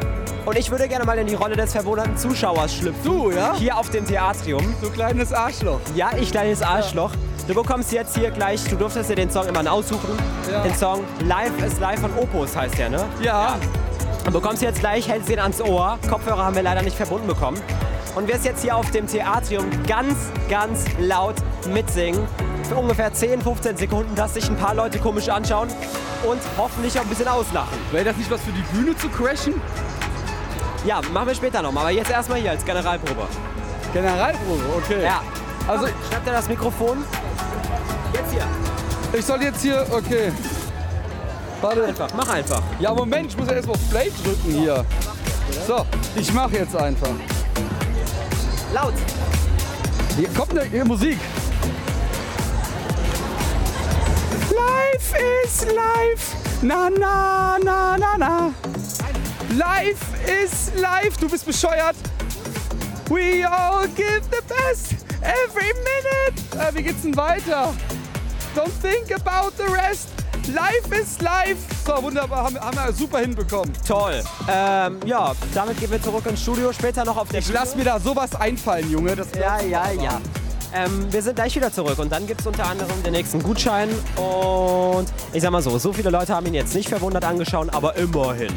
Und 0.46 0.58
ich 0.58 0.70
würde 0.70 0.88
gerne 0.88 1.06
mal 1.06 1.18
in 1.18 1.26
die 1.28 1.34
Rolle 1.34 1.56
des 1.56 1.72
verwunderten 1.72 2.18
Zuschauers 2.18 2.76
schlüpfen. 2.76 3.04
Du, 3.04 3.32
ja? 3.32 3.56
Hier 3.58 3.78
auf 3.78 3.90
dem 3.90 4.06
Theatrium. 4.06 4.76
Du 4.82 4.90
kleines 4.92 5.34
Arschloch. 5.34 5.80
Ja, 5.96 6.12
ich 6.20 6.30
kleines 6.32 6.62
Arschloch. 6.62 7.12
Du 7.48 7.54
bekommst 7.54 7.92
jetzt 7.92 8.16
hier 8.16 8.32
gleich, 8.32 8.64
du 8.66 8.76
durftest 8.76 9.10
dir 9.10 9.16
den 9.16 9.30
Song 9.32 9.48
immer 9.48 9.72
aussuchen. 9.72 10.10
Ja. 10.52 10.62
Den 10.62 10.76
Song 10.76 11.04
Live 11.28 11.52
is 11.66 11.80
Live 11.80 12.00
von 12.02 12.12
Opus 12.18 12.56
heißt 12.56 12.78
der, 12.78 12.90
ne? 12.90 13.04
Ja. 13.22 13.56
Du 14.24 14.32
bekommst 14.32 14.62
jetzt 14.64 14.80
gleich, 14.80 15.08
hältst 15.08 15.30
den 15.30 15.40
ans 15.40 15.62
Ohr. 15.62 16.00
Kopfhörer 16.10 16.44
haben 16.44 16.56
wir 16.56 16.64
leider 16.64 16.82
nicht 16.82 16.96
verbunden 16.98 17.28
bekommen. 17.28 17.62
Und 18.16 18.30
wirst 18.30 18.46
jetzt 18.46 18.62
hier 18.62 18.76
auf 18.76 18.90
dem 18.92 19.08
Theatrium 19.08 19.66
ganz, 19.88 20.16
ganz 20.50 20.86
laut 21.00 21.36
mitsingen. 21.68 22.26
Für 22.68 22.78
ungefähr 22.78 23.14
10, 23.14 23.42
15 23.42 23.78
Sekunden, 23.78 24.16
dass 24.16 24.34
sich 24.34 24.50
ein 24.50 24.56
paar 24.56 24.74
Leute 24.74 24.98
komisch 25.00 25.30
anschauen 25.30 25.68
und 26.24 26.40
hoffentlich 26.58 26.98
auch 26.98 27.04
ein 27.04 27.10
bisschen 27.10 27.28
auslachen. 27.28 27.78
Wäre 27.92 28.06
das 28.06 28.18
nicht 28.18 28.32
was 28.32 28.42
für 28.42 28.52
die 28.52 28.64
Bühne 28.76 28.98
zu 28.98 29.10
crashen? 29.10 29.54
Ja, 30.86 31.02
machen 31.14 31.28
wir 31.28 31.36
später 31.36 31.62
noch 31.62 31.72
mal, 31.72 31.82
aber 31.82 31.92
jetzt 31.92 32.10
erstmal 32.10 32.40
hier 32.40 32.52
als 32.52 32.64
Generalprobe. 32.64 33.28
Generalprobe, 33.94 34.64
okay. 34.78 35.04
Ja. 35.04 35.22
Also, 35.68 35.86
Komm, 35.86 35.94
schnapp 36.10 36.26
dir 36.26 36.32
das 36.32 36.48
Mikrofon. 36.48 37.04
Jetzt 38.14 38.32
hier. 38.32 38.48
ich 39.14 39.26
soll 39.26 39.42
jetzt 39.42 39.62
hier, 39.62 39.86
okay. 39.92 40.32
Warte. 41.62 41.86
Einfach, 41.86 42.10
mach 42.16 42.30
einfach. 42.30 42.62
Ja, 42.80 42.94
Moment, 42.94 43.32
ich 43.32 43.38
muss 43.38 43.48
ja 43.48 43.54
erst 43.54 43.68
mal 43.68 43.74
auf 43.74 43.90
Play 43.90 44.12
drücken 44.24 44.52
hier. 44.52 44.86
So, 45.68 45.86
ich 46.16 46.32
mach 46.34 46.52
jetzt 46.52 46.76
einfach. 46.76 47.10
Laut. 48.76 48.94
Hier 50.18 50.28
kommt 50.34 50.60
eine 50.60 50.84
Musik. 50.84 51.18
Life 54.50 55.16
is 55.46 55.66
life. 55.68 56.36
Na, 56.62 56.90
na, 56.90 57.58
na, 57.64 57.96
na, 57.96 58.18
na. 58.18 58.54
Life 59.52 60.04
is 60.28 60.74
life. 60.76 61.16
Du 61.22 61.30
bist 61.30 61.46
bescheuert. 61.46 61.96
We 63.10 63.46
all 63.46 63.88
give 63.96 64.24
the 64.30 64.44
best 64.46 65.06
every 65.22 65.72
minute. 65.86 66.36
Äh, 66.60 66.76
wie 66.76 66.84
geht's 66.84 67.04
denn 67.04 67.16
weiter? 67.16 67.74
Don't 68.58 68.74
think 68.82 69.10
about 69.14 69.54
the 69.56 69.72
rest. 69.72 70.15
Life 70.54 71.02
is 71.02 71.20
life. 71.22 71.58
So, 71.86 72.02
wunderbar. 72.04 72.44
Haben, 72.46 72.60
haben 72.60 72.78
wir 72.78 72.94
super 72.94 73.20
hinbekommen. 73.20 73.72
Toll. 73.88 74.24
Ähm, 74.48 75.00
ja, 75.06 75.34
damit 75.54 75.80
gehen 75.80 75.92
wir 75.92 76.02
zurück 76.02 76.26
ins 76.28 76.42
Studio. 76.42 76.72
Später 76.72 77.04
noch 77.04 77.18
auf 77.18 77.30
der 77.30 77.40
Ich 77.40 77.52
lass 77.52 77.76
mir 77.76 77.84
da 77.84 78.00
sowas 78.00 78.36
einfallen, 78.36 78.90
Junge. 78.92 79.16
Das 79.16 79.28
Ja, 79.40 79.60
ja, 79.62 79.92
ja. 79.92 80.22
Ähm, 80.74 81.08
wir 81.12 81.22
sind 81.22 81.36
gleich 81.36 81.56
wieder 81.56 81.72
zurück 81.72 81.98
und 82.00 82.12
dann 82.12 82.28
gibt 82.28 82.42
es 82.42 82.48
unter 82.48 82.68
anderem 82.68 83.02
den 83.04 83.14
nächsten 83.14 83.42
Gutschein. 83.42 83.90
Und 84.18 85.08
ich 85.32 85.42
sag 85.42 85.52
mal 85.52 85.62
so, 85.62 85.78
so 85.78 85.94
viele 85.94 86.10
Leute 86.10 86.36
haben 86.36 86.46
ihn 86.48 86.54
jetzt 86.54 86.76
nicht 86.76 86.90
verwundert 86.90 87.24
angeschaut, 87.24 87.74
aber 87.74 87.96
immerhin. 87.96 88.54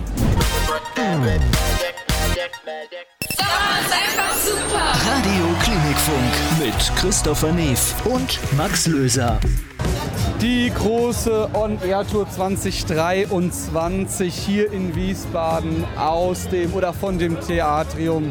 Radio 5.07 5.45
Klinikfunk 5.63 6.33
mit 6.59 6.97
Christopher 6.97 7.53
Neef 7.53 7.95
und 8.05 8.39
Max 8.57 8.87
Löser. 8.87 9.39
Die 10.41 10.73
große 10.73 11.51
On-Air-Tour 11.53 12.31
2023 12.31 14.33
hier 14.33 14.71
in 14.71 14.95
Wiesbaden 14.95 15.85
aus 15.99 16.49
dem 16.49 16.73
oder 16.75 16.93
von 16.93 17.19
dem 17.19 17.41
Theatrium. 17.41 18.31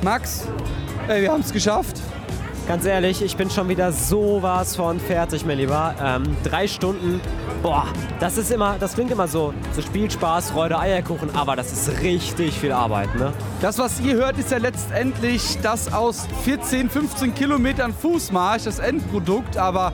Max, 0.00 0.46
ey, 1.08 1.22
wir 1.22 1.32
haben 1.32 1.40
es 1.40 1.52
geschafft. 1.52 2.00
Ganz 2.68 2.84
ehrlich, 2.84 3.20
ich 3.20 3.36
bin 3.36 3.50
schon 3.50 3.68
wieder 3.68 3.90
sowas 3.90 4.76
von 4.76 5.00
fertig, 5.00 5.44
mein 5.44 5.58
Lieber. 5.58 5.92
Ähm, 6.00 6.36
drei 6.44 6.68
Stunden, 6.68 7.20
boah, 7.64 7.88
das 8.20 8.38
ist 8.38 8.52
immer, 8.52 8.76
das 8.78 8.94
klingt 8.94 9.10
immer 9.10 9.26
so, 9.26 9.52
so 9.74 9.82
Spielspaß, 9.82 10.52
Freude, 10.52 10.78
Eierkuchen, 10.78 11.34
aber 11.34 11.56
das 11.56 11.72
ist 11.72 12.00
richtig 12.00 12.60
viel 12.60 12.70
Arbeit, 12.70 13.12
ne? 13.16 13.32
Das, 13.60 13.76
was 13.78 13.98
ihr 13.98 14.14
hört, 14.14 14.38
ist 14.38 14.52
ja 14.52 14.58
letztendlich 14.58 15.58
das 15.62 15.92
aus 15.92 16.28
14, 16.44 16.88
15 16.88 17.34
Kilometern 17.34 17.92
Fußmarsch, 17.92 18.62
das 18.62 18.78
Endprodukt, 18.78 19.56
aber 19.56 19.92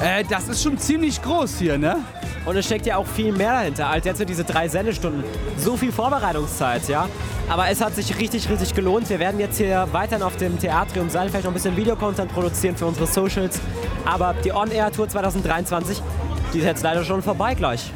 äh, 0.00 0.24
das 0.28 0.48
ist 0.48 0.62
schon 0.62 0.78
ziemlich 0.78 1.22
groß 1.22 1.58
hier, 1.58 1.78
ne? 1.78 1.96
Und 2.44 2.56
es 2.56 2.66
steckt 2.66 2.86
ja 2.86 2.96
auch 2.96 3.06
viel 3.06 3.32
mehr 3.32 3.52
dahinter, 3.52 3.88
als 3.88 4.04
jetzt 4.04 4.28
diese 4.28 4.44
drei 4.44 4.68
Sendestunden. 4.68 5.24
So 5.58 5.76
viel 5.76 5.90
Vorbereitungszeit, 5.90 6.86
ja. 6.88 7.08
Aber 7.48 7.68
es 7.68 7.80
hat 7.80 7.94
sich 7.94 8.18
richtig, 8.18 8.48
richtig 8.48 8.74
gelohnt. 8.74 9.08
Wir 9.08 9.18
werden 9.18 9.40
jetzt 9.40 9.56
hier 9.56 9.88
weiterhin 9.92 10.22
auf 10.22 10.36
dem 10.36 10.58
Theatrium 10.58 11.10
sein, 11.10 11.28
vielleicht 11.28 11.44
noch 11.44 11.50
ein 11.50 11.54
bisschen 11.54 11.76
Videocontent 11.76 12.32
produzieren 12.32 12.76
für 12.76 12.86
unsere 12.86 13.06
Socials. 13.06 13.60
Aber 14.04 14.34
die 14.44 14.52
On-Air-Tour 14.52 15.08
2023, 15.08 16.00
die 16.52 16.58
ist 16.58 16.64
jetzt 16.64 16.82
leider 16.82 17.04
schon 17.04 17.22
vorbei 17.22 17.54
gleich. 17.54 17.90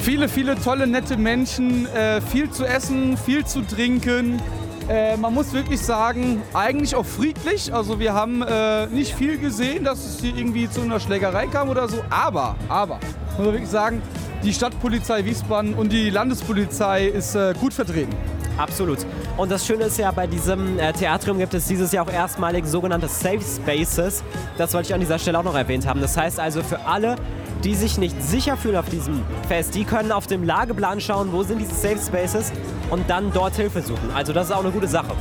Viele, 0.00 0.28
viele 0.28 0.56
tolle, 0.56 0.86
nette 0.86 1.16
Menschen, 1.16 1.86
äh, 1.86 2.20
viel 2.20 2.50
zu 2.50 2.64
essen, 2.64 3.16
viel 3.16 3.44
zu 3.44 3.62
trinken. 3.62 4.40
Äh, 4.88 5.16
man 5.16 5.32
muss 5.32 5.52
wirklich 5.52 5.80
sagen, 5.80 6.42
eigentlich 6.54 6.94
auch 6.94 7.06
friedlich. 7.06 7.72
Also 7.72 7.98
wir 7.98 8.14
haben 8.14 8.42
äh, 8.42 8.86
nicht 8.86 9.14
viel 9.14 9.38
gesehen, 9.38 9.84
dass 9.84 10.04
es 10.04 10.20
hier 10.20 10.36
irgendwie 10.36 10.68
zu 10.68 10.82
einer 10.82 11.00
Schlägerei 11.00 11.46
kam 11.46 11.68
oder 11.68 11.88
so. 11.88 12.02
Aber, 12.10 12.56
aber, 12.68 12.98
muss 13.36 13.38
man 13.38 13.46
wirklich 13.52 13.68
sagen, 13.68 14.02
die 14.42 14.52
Stadtpolizei 14.52 15.24
Wiesbaden 15.24 15.74
und 15.74 15.92
die 15.92 16.10
Landespolizei 16.10 17.06
ist 17.06 17.34
äh, 17.34 17.54
gut 17.58 17.72
vertreten. 17.72 18.14
Absolut. 18.58 18.98
Und 19.36 19.50
das 19.50 19.66
Schöne 19.66 19.84
ist 19.84 19.98
ja, 19.98 20.10
bei 20.10 20.26
diesem 20.26 20.78
äh, 20.78 20.92
Theatrium 20.92 21.38
gibt 21.38 21.54
es 21.54 21.66
dieses 21.66 21.92
Jahr 21.92 22.06
auch 22.06 22.12
erstmalig 22.12 22.66
sogenannte 22.66 23.08
Safe 23.08 23.40
Spaces. 23.40 24.22
Das 24.58 24.74
wollte 24.74 24.88
ich 24.88 24.94
an 24.94 25.00
dieser 25.00 25.18
Stelle 25.18 25.38
auch 25.38 25.44
noch 25.44 25.54
erwähnt 25.54 25.86
haben. 25.86 26.00
Das 26.00 26.16
heißt 26.16 26.38
also 26.38 26.62
für 26.62 26.80
alle, 26.86 27.16
die 27.64 27.74
sich 27.74 27.98
nicht 27.98 28.20
sicher 28.22 28.56
fühlen 28.56 28.76
auf 28.76 28.88
diesem 28.88 29.22
Fest, 29.48 29.74
die 29.74 29.84
können 29.84 30.12
auf 30.12 30.26
dem 30.26 30.42
Lageplan 30.42 31.00
schauen, 31.00 31.32
wo 31.32 31.42
sind 31.42 31.58
diese 31.58 31.74
Safe 31.74 31.98
Spaces 31.98 32.52
und 32.90 33.08
dann 33.08 33.32
dort 33.32 33.54
Hilfe 33.54 33.82
suchen. 33.82 34.10
Also 34.14 34.32
das 34.32 34.48
ist 34.48 34.52
auch 34.52 34.62
eine 34.64 34.72
gute 34.72 34.88
Sache. 34.88 35.14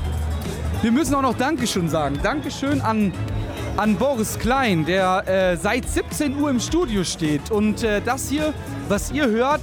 Wir 0.82 0.91
müssen 0.91 1.13
auch 1.13 1.22
noch 1.22 1.38
Dankeschön 1.38 1.88
sagen. 1.88 2.20
Dankeschön 2.24 2.82
an, 2.82 3.13
an 3.78 3.96
Boris 3.96 4.39
Klein, 4.39 4.86
der 4.86 5.28
äh, 5.28 5.58
seit 5.58 5.88
17 5.88 6.39
Uhr 6.39 6.50
im 6.50 6.60
Studio 6.60 7.04
steht 7.04 7.52
und 7.52 7.84
äh, 7.84 8.02
das 8.02 8.30
hier, 8.30 8.54
was 8.89 9.12
ihr 9.12 9.28
hört, 9.30 9.62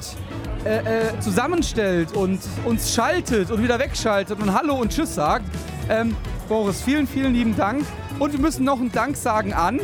äh, 0.69 0.81
äh, 0.81 1.21
zusammenstellt 1.21 2.13
und 2.13 2.41
uns 2.67 2.93
schaltet 2.95 3.51
und 3.51 3.63
wieder 3.63 3.79
wegschaltet 3.79 4.39
und 4.39 4.53
Hallo 4.53 4.75
und 4.75 4.93
Tschüss 4.93 5.15
sagt. 5.15 5.47
Ähm, 5.89 6.15
Boris, 6.47 6.83
vielen, 6.83 7.07
vielen 7.07 7.33
lieben 7.33 7.57
Dank. 7.57 7.87
Und 8.19 8.33
wir 8.33 8.39
müssen 8.39 8.65
noch 8.65 8.79
einen 8.79 8.93
Dank 8.93 9.17
sagen 9.17 9.55
an 9.55 9.81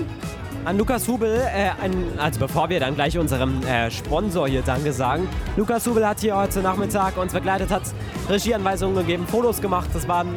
an 0.67 0.77
Lukas 0.79 1.09
Hubel, 1.09 1.41
äh, 1.41 1.71
ein, 1.83 2.19
also 2.19 2.41
bevor 2.41 2.69
wir 2.69 2.81
dann 2.81 2.95
gleich 2.95 3.17
unserem 3.19 3.63
äh, 3.67 3.91
Sponsor 3.91 4.47
hier 4.47 4.61
Danke 4.61 4.93
sagen. 4.93 5.27
Lukas 5.57 5.87
Hubel 5.87 6.07
hat 6.07 6.21
hier 6.21 6.37
heute 6.37 6.61
Nachmittag 6.61 7.17
uns 7.17 7.33
begleitet, 7.33 7.71
hat 7.71 7.83
Regieanweisungen 8.29 8.97
gegeben, 8.97 9.27
Fotos 9.27 9.61
gemacht. 9.61 9.89
Das 9.95 10.07
war 10.07 10.25
ein 10.25 10.35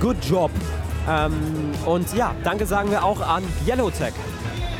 good 0.00 0.16
job. 0.24 0.50
Ähm, 1.08 1.32
und 1.84 2.14
ja, 2.14 2.32
Danke 2.44 2.66
sagen 2.66 2.90
wir 2.90 3.04
auch 3.04 3.20
an 3.20 3.42
Yellowtech. 3.66 4.12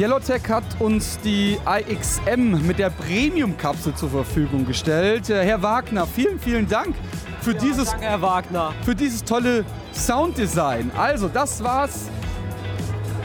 Yellowtech 0.01 0.49
hat 0.49 0.65
uns 0.79 1.19
die 1.19 1.59
IXM 1.67 2.67
mit 2.67 2.79
der 2.79 2.89
Premium-Kapsel 2.89 3.95
zur 3.95 4.09
Verfügung 4.09 4.65
gestellt. 4.65 5.29
Äh, 5.29 5.45
Herr 5.45 5.63
Wagner, 5.63 6.07
vielen, 6.07 6.41
vielen 6.41 6.67
Dank 6.67 6.95
für, 7.43 7.53
ja, 7.53 7.59
dieses, 7.59 7.91
danke, 7.91 8.07
Herr 8.07 8.23
Wagner. 8.23 8.73
für 8.83 8.95
dieses 8.95 9.23
tolle 9.23 9.63
Sounddesign. 9.93 10.91
Also, 10.97 11.29
das 11.29 11.63
war's. 11.63 12.09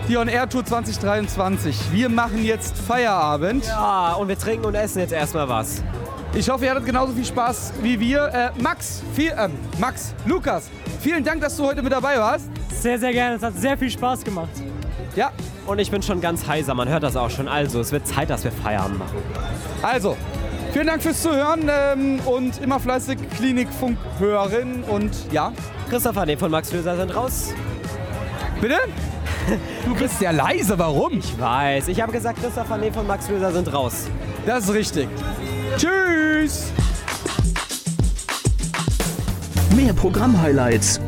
Die 0.10 0.18
On 0.18 0.28
Air 0.28 0.50
Tour 0.50 0.66
2023. 0.66 1.94
Wir 1.94 2.10
machen 2.10 2.44
jetzt 2.44 2.78
Feierabend. 2.78 3.66
Ja, 3.68 4.16
und 4.16 4.28
wir 4.28 4.38
trinken 4.38 4.66
und 4.66 4.76
essen 4.76 5.00
jetzt 5.00 5.14
erstmal 5.14 5.48
was. 5.48 5.82
Ich 6.34 6.50
hoffe, 6.50 6.66
ihr 6.66 6.72
hattet 6.72 6.86
genauso 6.86 7.14
viel 7.14 7.24
Spaß 7.24 7.72
wie 7.84 7.98
wir. 7.98 8.26
Äh, 8.34 8.62
Max, 8.62 9.02
viel, 9.14 9.32
äh, 9.32 9.48
Max, 9.80 10.14
Lukas, 10.26 10.70
vielen 11.00 11.24
Dank, 11.24 11.40
dass 11.40 11.56
du 11.56 11.64
heute 11.64 11.82
mit 11.82 11.94
dabei 11.94 12.18
warst. 12.18 12.50
Sehr, 12.70 13.00
sehr 13.00 13.14
gerne. 13.14 13.38
Es 13.38 13.44
hat 13.44 13.56
sehr 13.56 13.78
viel 13.78 13.90
Spaß 13.90 14.26
gemacht. 14.26 14.50
Ja. 15.16 15.32
Und 15.66 15.80
ich 15.80 15.90
bin 15.90 16.02
schon 16.04 16.22
ganz 16.22 16.48
heiser, 16.48 16.76
man 16.76 16.88
hört 16.88 17.04
das 17.04 17.16
auch 17.16 17.30
schon. 17.30 17.48
Also, 17.48 17.80
es 17.80 17.92
wird 17.92 18.08
Zeit, 18.08 18.30
dass 18.30 18.44
wir 18.44 18.52
Feierabend 18.52 19.00
machen. 19.00 19.18
Also, 19.82 20.16
vielen 20.72 20.88
Dank 20.88 21.02
fürs 21.02 21.22
Zuhören 21.22 21.70
ähm, 21.70 22.20
und 22.26 22.62
immer 22.62 22.80
fleißig 22.80 23.18
Klinikfunk 23.36 23.98
hören. 24.20 24.84
Und 24.84 25.12
ja. 25.32 25.52
Christopher, 25.90 26.26
den 26.26 26.38
von 26.38 26.52
Max 26.52 26.72
Löser 26.72 26.98
sind 26.98 27.16
raus. 27.16 27.54
Bitte? 28.62 28.78
Du 29.86 29.94
bist 29.96 30.20
ja 30.22 30.32
leise, 30.32 30.78
warum? 30.80 31.20
Ich 31.20 31.40
weiß. 31.40 31.88
Ich 31.88 32.02
habe 32.02 32.12
gesagt, 32.12 32.42
Christopher 32.42 32.78
Nee 32.78 32.92
von 32.92 33.06
Max 33.06 33.30
Löser 33.30 33.52
sind 33.52 33.72
raus. 33.72 34.08
Das 34.46 34.66
ist 34.66 34.74
richtig. 34.74 35.08
Tschüss! 35.78 36.72
Mehr 39.76 39.94
Programm-Highlights 39.94 41.00